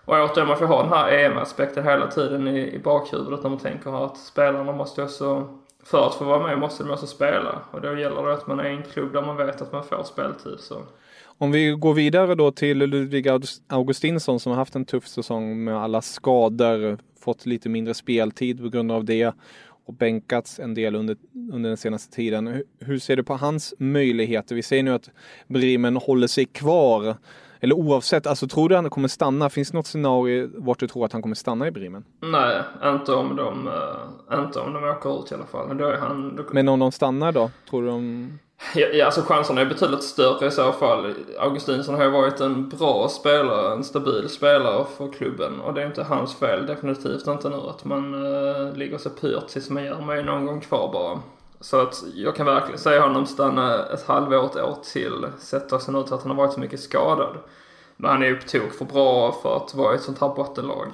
och 0.06 0.16
återigen 0.16 0.48
man 0.48 0.58
får 0.58 0.66
ha 0.66 0.84
den 0.84 0.94
här 0.94 1.12
EM-aspekten 1.12 1.84
hela 1.84 2.08
tiden 2.08 2.48
i, 2.48 2.74
i 2.74 2.80
bakhuvudet 2.80 3.44
när 3.44 3.50
man 3.50 3.60
tänker 3.60 4.06
att 4.06 4.18
spelarna 4.18 4.72
måste 4.72 5.04
också, 5.04 5.58
för 5.84 6.08
att 6.08 6.16
få 6.16 6.26
vara 6.26 6.48
med 6.48 6.60
måste 6.60 6.84
de 6.84 6.92
också 6.92 7.08
spela. 7.08 7.62
Och 7.72 7.82
då 7.82 7.98
gäller 7.98 8.24
det 8.24 8.34
att 8.34 8.48
man 8.48 8.60
är 8.60 8.70
i 8.70 8.76
en 8.76 8.84
klubb 8.84 9.14
där 9.14 9.22
man 9.22 9.38
vet 9.38 9.62
att 9.62 9.72
man 9.72 9.84
får 9.84 10.04
speltid. 10.04 10.60
Så. 10.60 10.82
Om 11.40 11.52
vi 11.52 11.72
går 11.72 11.94
vidare 11.94 12.36
då 12.36 12.52
till 12.52 12.78
Ludvig 12.78 13.28
August- 13.28 13.62
Augustinsson 13.68 14.40
som 14.40 14.52
har 14.52 14.58
haft 14.58 14.76
en 14.76 14.86
tuff 14.86 15.08
säsong 15.08 15.64
med 15.64 15.78
alla 15.78 16.02
skador, 16.02 16.98
fått 17.20 17.46
lite 17.46 17.70
mindre 17.70 17.94
speltid 17.94 18.62
på 18.62 18.70
grund 18.70 18.92
av 18.92 19.06
det 19.06 19.34
och 19.88 19.94
bänkats 19.94 20.60
en 20.60 20.74
del 20.74 20.96
under, 20.96 21.18
under 21.52 21.70
den 21.70 21.78
senaste 21.78 22.16
tiden. 22.16 22.48
Hur, 22.48 22.64
hur 22.80 23.00
ser 23.00 23.16
du 23.16 23.24
på 23.24 23.36
hans 23.36 23.74
möjligheter? 23.80 24.56
Vi 24.56 24.64
ser 24.64 24.84
nu 24.84 24.94
att 24.94 25.10
Bremen 25.48 25.96
håller 25.96 26.28
sig 26.28 26.46
kvar. 26.46 27.16
Eller 27.60 27.76
oavsett, 27.76 28.28
alltså 28.28 28.48
tror 28.48 28.70
du 28.70 28.76
han 28.76 28.90
kommer 28.90 29.08
stanna? 29.08 29.50
Finns 29.50 29.72
det 29.72 29.78
något 29.78 29.88
scenario 29.88 30.50
vart 30.56 30.80
du 30.80 30.88
tror 30.88 31.06
att 31.06 31.14
han 31.14 31.22
kommer 31.22 31.36
stanna 31.36 31.68
i 31.68 31.72
Bremen? 31.72 32.04
Nej, 32.22 32.62
inte 32.86 33.14
om 33.14 33.36
de, 33.36 33.68
eh, 33.68 34.40
inte 34.40 34.60
om 34.60 34.74
de 34.74 34.84
åker 34.84 35.24
ut 35.24 35.32
i 35.32 35.36
alla 35.36 35.46
fall. 35.46 35.78
Då 35.78 35.86
är 35.86 35.98
han, 35.98 36.36
då, 36.36 36.44
Men 36.52 36.68
om 36.68 36.80
de 36.80 36.92
stannar 36.92 37.32
då? 37.32 37.52
Tror 37.70 37.82
du 37.82 37.88
de... 37.88 38.30
Ja, 38.76 39.06
alltså 39.06 39.22
chanserna 39.22 39.62
är 39.62 39.66
betydligt 39.66 40.04
större 40.04 40.48
i 40.48 40.52
så 40.52 40.72
fall. 40.72 41.14
Augustinsson 41.40 41.96
har 41.96 42.04
ju 42.04 42.10
varit 42.10 42.40
en 42.40 42.70
bra 42.70 43.10
spelare, 43.10 43.74
en 43.74 43.84
stabil 43.84 44.30
spelare 44.30 44.86
för 44.98 45.12
klubben. 45.12 45.62
Och 45.62 45.74
det 45.74 45.82
är 45.82 45.86
inte 45.86 46.04
hans 46.04 46.36
fel, 46.36 46.66
definitivt 46.66 47.28
inte 47.28 47.50
nu 47.50 47.56
att 47.56 47.86
man 47.86 48.14
uh, 48.14 48.74
ligger 48.74 48.98
så 48.98 49.10
pyrt 49.10 49.48
tills 49.48 49.70
man 49.70 49.84
gör 49.84 50.02
mig 50.02 50.24
någon 50.24 50.46
gång 50.46 50.62
kvar 50.62 50.94
bara. 50.94 51.20
Så 51.60 51.82
att 51.82 52.04
jag 52.16 52.36
kan 52.36 52.46
verkligen 52.46 52.80
säga 52.80 53.02
honom 53.02 53.26
stanna 53.26 53.86
ett 53.86 54.08
halvår, 54.08 54.46
ett 54.46 54.56
år 54.56 54.78
till. 54.94 55.26
Sett 55.40 55.74
också 55.74 55.92
nu 55.92 56.04
till 56.04 56.14
att 56.14 56.22
han 56.22 56.32
har 56.32 56.38
varit 56.38 56.54
så 56.54 56.60
mycket 56.60 56.80
skadad. 56.80 57.38
Men 57.98 58.12
han 58.12 58.24
är 58.24 58.28
ju 58.28 58.36
på 58.36 58.48
tok 58.48 58.74
för 58.74 58.86
bra 58.86 59.32
för 59.32 59.58
att 59.58 59.76
vara 59.76 59.94
i 59.94 59.96
ett 59.96 60.04
sånt 60.04 60.22
här 60.22 60.36
bottenlag. 60.36 60.88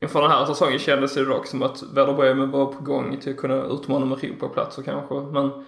Inför 0.00 0.22
den 0.22 0.30
här 0.30 0.46
säsongen 0.46 0.78
kändes 0.78 1.14
det 1.14 1.24
dock 1.24 1.46
som 1.46 1.62
att 1.62 1.82
Werder 1.82 2.12
Bremen 2.12 2.50
var 2.50 2.66
på 2.66 2.84
gång 2.84 3.16
till 3.16 3.32
att 3.32 3.38
kunna 3.38 3.62
utmana 3.64 4.06
med 4.06 4.24
Europaplatser 4.24 4.82
kanske. 4.82 5.14
Men 5.14 5.64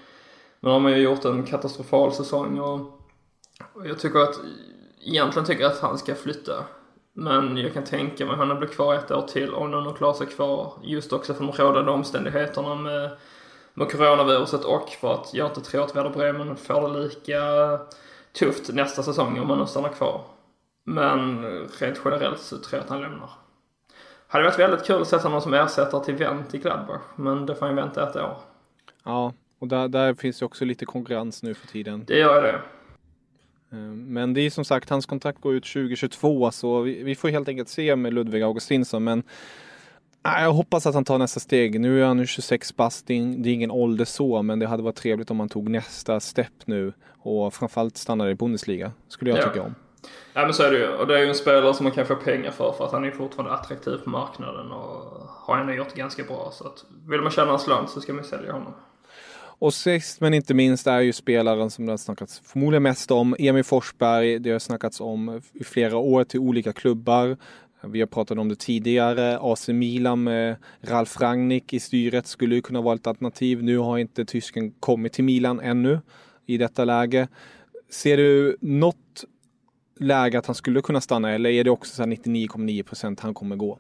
men 0.63 0.73
har 0.73 0.81
har 0.81 0.91
ju 0.91 0.97
gjort 0.97 1.25
en 1.25 1.43
katastrofal 1.43 2.13
säsong 2.13 2.59
och, 2.59 2.81
och 3.73 3.87
jag 3.87 3.99
tycker 3.99 4.19
att, 4.19 4.41
egentligen 5.01 5.47
tycker 5.47 5.63
jag 5.63 5.73
att 5.73 5.81
han 5.81 5.99
ska 5.99 6.15
flytta. 6.15 6.65
Men 7.13 7.57
jag 7.57 7.73
kan 7.73 7.85
tänka 7.85 8.27
mig 8.27 8.33
att 8.33 8.49
han 8.49 8.59
blir 8.59 8.69
kvar 8.69 8.95
ett 8.95 9.11
år 9.11 9.23
till 9.23 9.55
om 9.55 9.71
någon 9.71 9.95
klarar 9.95 10.15
sig 10.15 10.27
kvar. 10.27 10.73
Just 10.83 11.13
också 11.13 11.35
för 11.35 11.45
de 11.45 11.53
rådande 11.53 11.91
omständigheterna 11.91 12.75
med, 12.75 13.11
med 13.75 13.91
coronaviruset 13.91 14.65
och 14.65 14.89
för 14.89 15.15
att 15.15 15.35
jag 15.35 15.47
inte 15.47 15.61
tror 15.61 15.85
att 15.85 15.97
Werder 15.97 16.11
Bremen 16.11 16.57
får 16.57 16.89
det 16.89 16.99
lika 16.99 17.41
tufft 18.33 18.73
nästa 18.73 19.03
säsong 19.03 19.39
om 19.39 19.51
han 19.51 19.59
nu 19.59 19.67
stannar 19.67 19.89
kvar. 19.89 20.21
Men 20.85 21.43
rent 21.79 22.01
generellt 22.05 22.41
så 22.41 22.57
tror 22.57 22.79
jag 22.79 22.85
att 22.85 22.91
han 22.91 23.01
lämnar. 23.01 23.31
Hade 24.27 24.45
varit 24.45 24.59
väldigt 24.59 24.85
kul 24.85 25.03
att 25.03 25.09
sätta 25.09 25.29
någon 25.29 25.43
som 25.43 25.55
ersättare 25.55 26.05
till 26.05 26.15
Wendt 26.15 26.55
i 26.55 26.59
Gladbach, 26.59 27.03
men 27.17 27.47
det 27.47 27.55
får 27.55 27.67
han 27.67 27.75
vänta 27.75 28.09
ett 28.09 28.17
år. 28.17 28.37
Ja, 29.05 29.33
och 29.63 29.69
där, 29.69 29.89
där 29.89 30.15
finns 30.15 30.39
det 30.39 30.45
också 30.45 30.65
lite 30.65 30.85
konkurrens 30.85 31.43
nu 31.43 31.55
för 31.55 31.67
tiden. 31.67 32.05
Det 32.07 32.19
gör 32.19 32.43
det. 32.43 32.61
Eh, 33.77 33.79
Men 33.95 34.35
det 34.35 34.41
är 34.41 34.51
som 34.51 34.65
sagt, 34.65 34.91
hans 34.91 35.07
kontrakt 35.07 35.41
går 35.41 35.55
ut 35.55 35.65
2022 35.65 36.51
så 36.51 36.81
vi, 36.81 37.03
vi 37.03 37.15
får 37.15 37.29
helt 37.29 37.49
enkelt 37.49 37.69
se 37.69 37.97
med 37.97 38.15
Ludvig 38.15 38.43
Augustinsson. 38.43 39.05
Men 39.05 39.23
jag 40.23 40.53
hoppas 40.53 40.87
att 40.87 40.95
han 40.95 41.05
tar 41.05 41.19
nästa 41.19 41.41
steg. 41.41 41.81
Nu 41.81 42.03
är 42.03 42.07
han 42.07 42.19
ju 42.19 42.27
26 42.27 42.77
bast, 42.77 43.07
det 43.07 43.15
är 43.15 43.47
ingen 43.47 43.71
ålder 43.71 44.05
så, 44.05 44.43
men 44.43 44.59
det 44.59 44.67
hade 44.67 44.83
varit 44.83 44.97
trevligt 44.97 45.31
om 45.31 45.41
han 45.41 45.49
tog 45.49 45.69
nästa 45.71 46.21
steg 46.21 46.47
nu 46.65 46.93
och 47.19 47.55
framförallt 47.55 47.97
stannade 47.97 48.31
i 48.31 48.35
Bundesliga. 48.35 48.93
Skulle 49.09 49.31
jag 49.31 49.39
Ja. 49.41 49.43
tycka 49.49 49.63
om. 49.63 49.75
Ja 50.35 50.43
men 50.45 50.55
så 50.55 50.63
är 50.63 50.71
det 50.71 50.79
ju. 50.79 50.89
Och 50.89 51.07
det 51.07 51.15
är 51.19 51.23
ju 51.23 51.29
en 51.29 51.35
spelare 51.35 51.75
som 51.75 51.85
man 51.85 51.93
kan 51.93 52.07
få 52.07 52.15
pengar 52.17 52.51
för 52.51 52.73
för 52.73 52.85
att 52.87 52.93
han 52.93 53.05
är 53.05 53.11
fortfarande 53.11 53.55
attraktiv 53.55 53.97
på 54.05 54.11
marknaden 54.11 54.73
och 54.73 55.03
har 55.29 55.59
ändå 55.59 55.73
gjort 55.73 55.95
ganska 55.95 56.23
bra. 56.25 56.51
Så 56.53 56.67
att 56.67 56.85
vill 57.09 57.21
man 57.21 57.31
tjäna 57.33 57.53
en 57.53 57.59
slant 57.59 57.91
så 57.91 58.01
ska 58.01 58.13
man 58.13 58.25
sälja 58.25 58.53
honom. 58.53 58.73
Och 59.63 59.75
sist 59.75 60.21
men 60.21 60.35
inte 60.35 60.55
minst 60.55 60.87
är 60.87 61.01
ju 61.01 61.13
spelaren 61.13 61.71
som 61.71 61.87
det 61.87 61.93
har 61.93 61.97
snackats 61.97 62.41
förmodligen 62.45 62.83
mest 62.83 63.11
om, 63.11 63.37
Emil 63.39 63.65
Forsberg. 63.65 64.39
Det 64.39 64.51
har 64.51 64.59
snackats 64.59 65.01
om 65.01 65.41
i 65.53 65.65
flera 65.65 65.97
år 65.97 66.25
till 66.25 66.41
olika 66.41 66.73
klubbar. 66.73 67.37
Vi 67.83 68.01
har 68.01 68.07
pratat 68.07 68.39
om 68.39 68.49
det 68.49 68.59
tidigare. 68.59 69.39
AC 69.41 69.69
Milan 69.69 70.23
med 70.23 70.57
Ralf 70.81 71.21
Rangnick 71.21 71.73
i 71.73 71.81
styret 71.81 72.27
skulle 72.27 72.55
ju 72.55 72.63
kunna 72.63 72.81
vara 72.81 72.95
ett 72.95 73.07
alternativ. 73.07 73.63
Nu 73.63 73.79
har 73.79 73.99
inte 73.99 74.25
tysken 74.25 74.71
kommit 74.71 75.13
till 75.13 75.25
Milan 75.25 75.61
ännu 75.61 76.01
i 76.47 76.59
detta 76.59 76.85
läge. 76.85 77.29
Ser 77.91 78.17
du 78.17 78.57
något 78.61 79.25
läge 80.01 80.39
att 80.39 80.47
han 80.47 80.55
skulle 80.55 80.83
kunna 80.83 81.01
stanna 81.01 81.31
eller 81.31 81.51
är 81.51 81.65
det 81.65 81.71
också 81.71 81.95
så 81.95 82.03
99,9 82.03 82.83
procent 82.83 83.21
han 83.21 83.35
kommer 83.35 83.57
gå? 83.57 83.79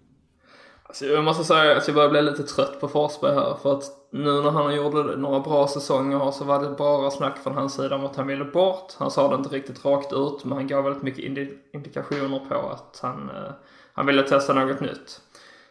Alltså, 0.82 1.04
jag 1.04 1.24
måste 1.24 1.44
säga 1.44 1.76
att 1.76 1.88
jag 1.88 1.94
börjar 1.94 2.10
bli 2.10 2.22
lite 2.22 2.42
trött 2.42 2.80
på 2.80 2.88
Forsberg 2.88 3.34
här. 3.34 3.56
För 3.62 3.78
att 3.78 4.01
nu 4.14 4.42
när 4.42 4.50
han 4.50 4.74
gjorde 4.74 5.16
några 5.16 5.40
bra 5.40 5.68
säsonger 5.68 6.30
så 6.30 6.44
var 6.44 6.62
det 6.62 6.68
bara 6.68 7.10
snack 7.10 7.38
från 7.38 7.54
hans 7.54 7.74
sida 7.74 7.94
om 7.94 8.04
att 8.04 8.16
han 8.16 8.26
ville 8.26 8.44
bort. 8.44 8.92
Han 8.98 9.10
sa 9.10 9.28
det 9.28 9.34
inte 9.34 9.48
riktigt 9.48 9.84
rakt 9.84 10.12
ut 10.12 10.44
men 10.44 10.58
han 10.58 10.66
gav 10.66 10.84
väldigt 10.84 11.02
mycket 11.02 11.24
indi- 11.24 11.58
indikationer 11.72 12.40
på 12.48 12.54
att 12.54 12.98
han, 13.02 13.30
eh, 13.30 13.52
han 13.92 14.06
ville 14.06 14.22
testa 14.22 14.52
något 14.52 14.80
nytt. 14.80 15.20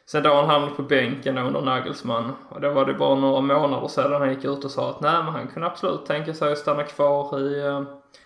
Sen 0.06 0.24
då 0.24 0.34
han 0.34 0.50
hamnade 0.50 0.76
på 0.76 0.82
bänken 0.82 1.38
under 1.38 1.62
Nagelsmann 1.62 2.32
och 2.50 2.62
då 2.62 2.70
var 2.70 2.86
det 2.86 2.94
bara 2.94 3.16
några 3.16 3.42
månader 3.42 3.88
sedan 3.88 4.22
han 4.22 4.30
gick 4.30 4.46
ut 4.46 4.66
och 4.66 4.72
sa 4.72 4.90
att 4.90 5.02
nej 5.02 5.24
men 5.24 5.34
han 5.34 5.48
kunde 5.48 5.68
absolut 5.68 6.06
tänka 6.06 6.34
sig 6.34 6.52
att 6.52 6.58
stanna 6.58 6.84
kvar 6.84 7.40
i, 7.40 7.60
eh, 7.68 7.82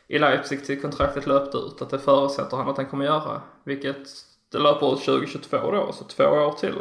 i 0.08 0.20
Leipzig 0.20 0.66
till 0.66 0.82
kontraktet 0.82 1.28
löpte 1.28 1.58
ut. 1.58 1.82
Att 1.82 1.90
det 1.90 2.00
förutsätter 2.00 2.58
han 2.58 2.70
att 2.70 2.78
han 2.78 2.86
kommer 2.86 3.06
göra. 3.06 3.42
Vilket 3.64 4.08
det 4.52 4.58
löper 4.60 4.94
ut 4.94 5.00
2022 5.00 5.72
då, 5.72 5.92
så 5.92 6.04
två 6.04 6.24
år 6.24 6.52
till. 6.52 6.76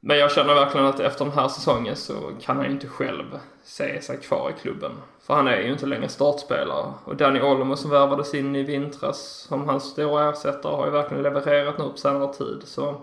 Men 0.00 0.18
jag 0.18 0.32
känner 0.32 0.54
verkligen 0.54 0.86
att 0.86 1.00
efter 1.00 1.24
den 1.24 1.34
här 1.34 1.48
säsongen 1.48 1.96
så 1.96 2.14
kan 2.40 2.56
han 2.56 2.66
ju 2.66 2.72
inte 2.72 2.88
själv 2.88 3.38
se 3.62 4.02
sig 4.02 4.16
kvar 4.16 4.50
i 4.50 4.60
klubben. 4.60 4.92
För 5.20 5.34
han 5.34 5.48
är 5.48 5.60
ju 5.60 5.72
inte 5.72 5.86
längre 5.86 6.08
startspelare. 6.08 6.92
Och 7.04 7.16
Danny 7.16 7.40
Olmo 7.40 7.76
som 7.76 7.90
värvades 7.90 8.34
in 8.34 8.56
i 8.56 8.62
vintras 8.62 9.46
som 9.48 9.68
hans 9.68 9.84
stora 9.84 10.30
ersättare 10.30 10.76
har 10.76 10.86
ju 10.86 10.92
verkligen 10.92 11.22
levererat 11.22 11.78
nu 11.78 11.84
på 11.84 11.96
senare 11.96 12.32
tid. 12.32 12.62
Så, 12.64 13.02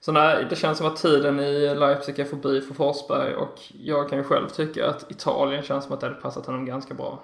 så 0.00 0.12
nej, 0.12 0.46
det 0.50 0.56
känns 0.56 0.78
som 0.78 0.86
att 0.86 0.96
tiden 0.96 1.40
i 1.40 1.74
Leipzig 1.74 2.18
är 2.18 2.24
förbi 2.24 2.60
för 2.60 2.74
Forsberg 2.74 3.34
och 3.34 3.60
jag 3.84 4.08
kan 4.08 4.18
ju 4.18 4.24
själv 4.24 4.48
tycka 4.48 4.88
att 4.88 5.10
Italien 5.10 5.62
känns 5.62 5.84
som 5.84 5.94
att 5.94 6.00
det 6.00 6.06
hade 6.06 6.20
passat 6.20 6.46
honom 6.46 6.64
ganska 6.64 6.94
bra. 6.94 7.22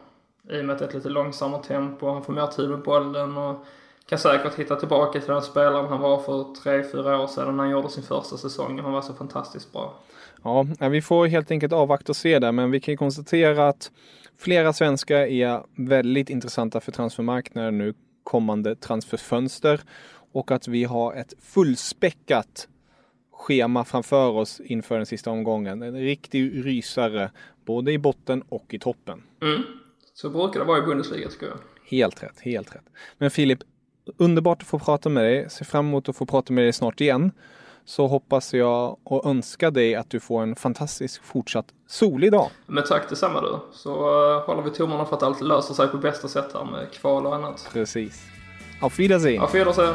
I 0.50 0.60
och 0.60 0.64
med 0.64 0.72
att 0.72 0.78
det 0.78 0.84
är 0.84 0.88
ett 0.88 0.94
lite 0.94 1.08
långsammare 1.08 1.62
tempo, 1.62 2.12
han 2.12 2.24
får 2.24 2.32
mer 2.32 2.46
tid 2.46 2.70
med 2.70 2.82
bollen 2.82 3.36
och 3.36 3.64
kan 4.08 4.18
säkert 4.18 4.54
hitta 4.54 4.76
tillbaka 4.76 5.20
till 5.20 5.30
den 5.30 5.42
spelaren 5.42 5.86
han 5.86 6.00
var 6.00 6.18
för 6.18 6.54
tre 6.62 6.84
fyra 6.92 7.22
år 7.22 7.26
sedan 7.26 7.56
när 7.56 7.62
han 7.62 7.72
gjorde 7.72 7.90
sin 7.90 8.02
första 8.02 8.36
säsong. 8.36 8.78
Han 8.78 8.92
var 8.92 9.02
så 9.02 9.14
fantastiskt 9.14 9.72
bra. 9.72 10.02
Ja, 10.42 10.66
vi 10.90 11.02
får 11.02 11.26
helt 11.26 11.50
enkelt 11.50 11.72
avvakta 11.72 12.12
och 12.12 12.16
se 12.16 12.38
där, 12.38 12.52
men 12.52 12.70
vi 12.70 12.80
kan 12.80 12.92
ju 12.92 12.98
konstatera 12.98 13.68
att 13.68 13.90
flera 14.38 14.72
svenskar 14.72 15.16
är 15.16 15.62
väldigt 15.76 16.30
intressanta 16.30 16.80
för 16.80 16.92
transfermarknaden 16.92 17.78
nu 17.78 17.94
kommande 18.22 18.76
transferfönster 18.76 19.80
och 20.32 20.50
att 20.50 20.68
vi 20.68 20.84
har 20.84 21.14
ett 21.14 21.34
fullspäckat 21.40 22.68
schema 23.32 23.84
framför 23.84 24.30
oss 24.30 24.60
inför 24.60 24.96
den 24.96 25.06
sista 25.06 25.30
omgången. 25.30 25.82
En 25.82 25.94
riktig 25.94 26.66
rysare, 26.66 27.30
både 27.64 27.92
i 27.92 27.98
botten 27.98 28.42
och 28.48 28.74
i 28.74 28.78
toppen. 28.78 29.22
Mm. 29.42 29.62
Så 30.14 30.30
brukar 30.30 30.60
det 30.60 30.66
vara 30.66 30.78
i 30.78 30.82
Bundesliga 30.82 31.28
tycker 31.28 31.46
jag. 31.46 31.58
Helt 31.84 32.22
rätt, 32.22 32.40
helt 32.40 32.74
rätt. 32.74 32.84
Men 33.18 33.30
Filip, 33.30 33.58
underbart 34.16 34.62
att 34.62 34.68
få 34.68 34.78
prata 34.78 35.08
med 35.08 35.24
dig. 35.24 35.50
Ser 35.50 35.64
fram 35.64 35.86
emot 35.86 36.08
att 36.08 36.16
få 36.16 36.26
prata 36.26 36.52
med 36.52 36.64
dig 36.64 36.72
snart 36.72 37.00
igen. 37.00 37.32
Så 37.84 38.06
hoppas 38.06 38.54
jag 38.54 38.96
och 39.04 39.26
önskar 39.26 39.70
dig 39.70 39.94
att 39.94 40.10
du 40.10 40.20
får 40.20 40.42
en 40.42 40.56
fantastisk 40.56 41.24
fortsatt 41.24 41.66
solig 41.86 42.32
dag. 42.32 42.50
Men 42.66 42.84
tack 42.84 43.08
detsamma 43.08 43.40
du. 43.40 43.58
Så 43.72 43.90
uh, 43.90 44.46
håller 44.46 44.62
vi 44.62 44.70
tummarna 44.70 45.04
för 45.04 45.16
att 45.16 45.22
allt 45.22 45.40
löser 45.40 45.74
sig 45.74 45.88
på 45.88 45.96
bästa 45.96 46.28
sätt 46.28 46.50
här 46.54 46.64
med 46.64 46.92
kval 46.92 47.26
och 47.26 47.34
annat. 47.34 47.68
Precis. 47.72 48.22
Auf 48.80 48.98
Wiedersehen. 48.98 49.42
Auf 49.42 49.54
Wiedersehen. 49.54 49.94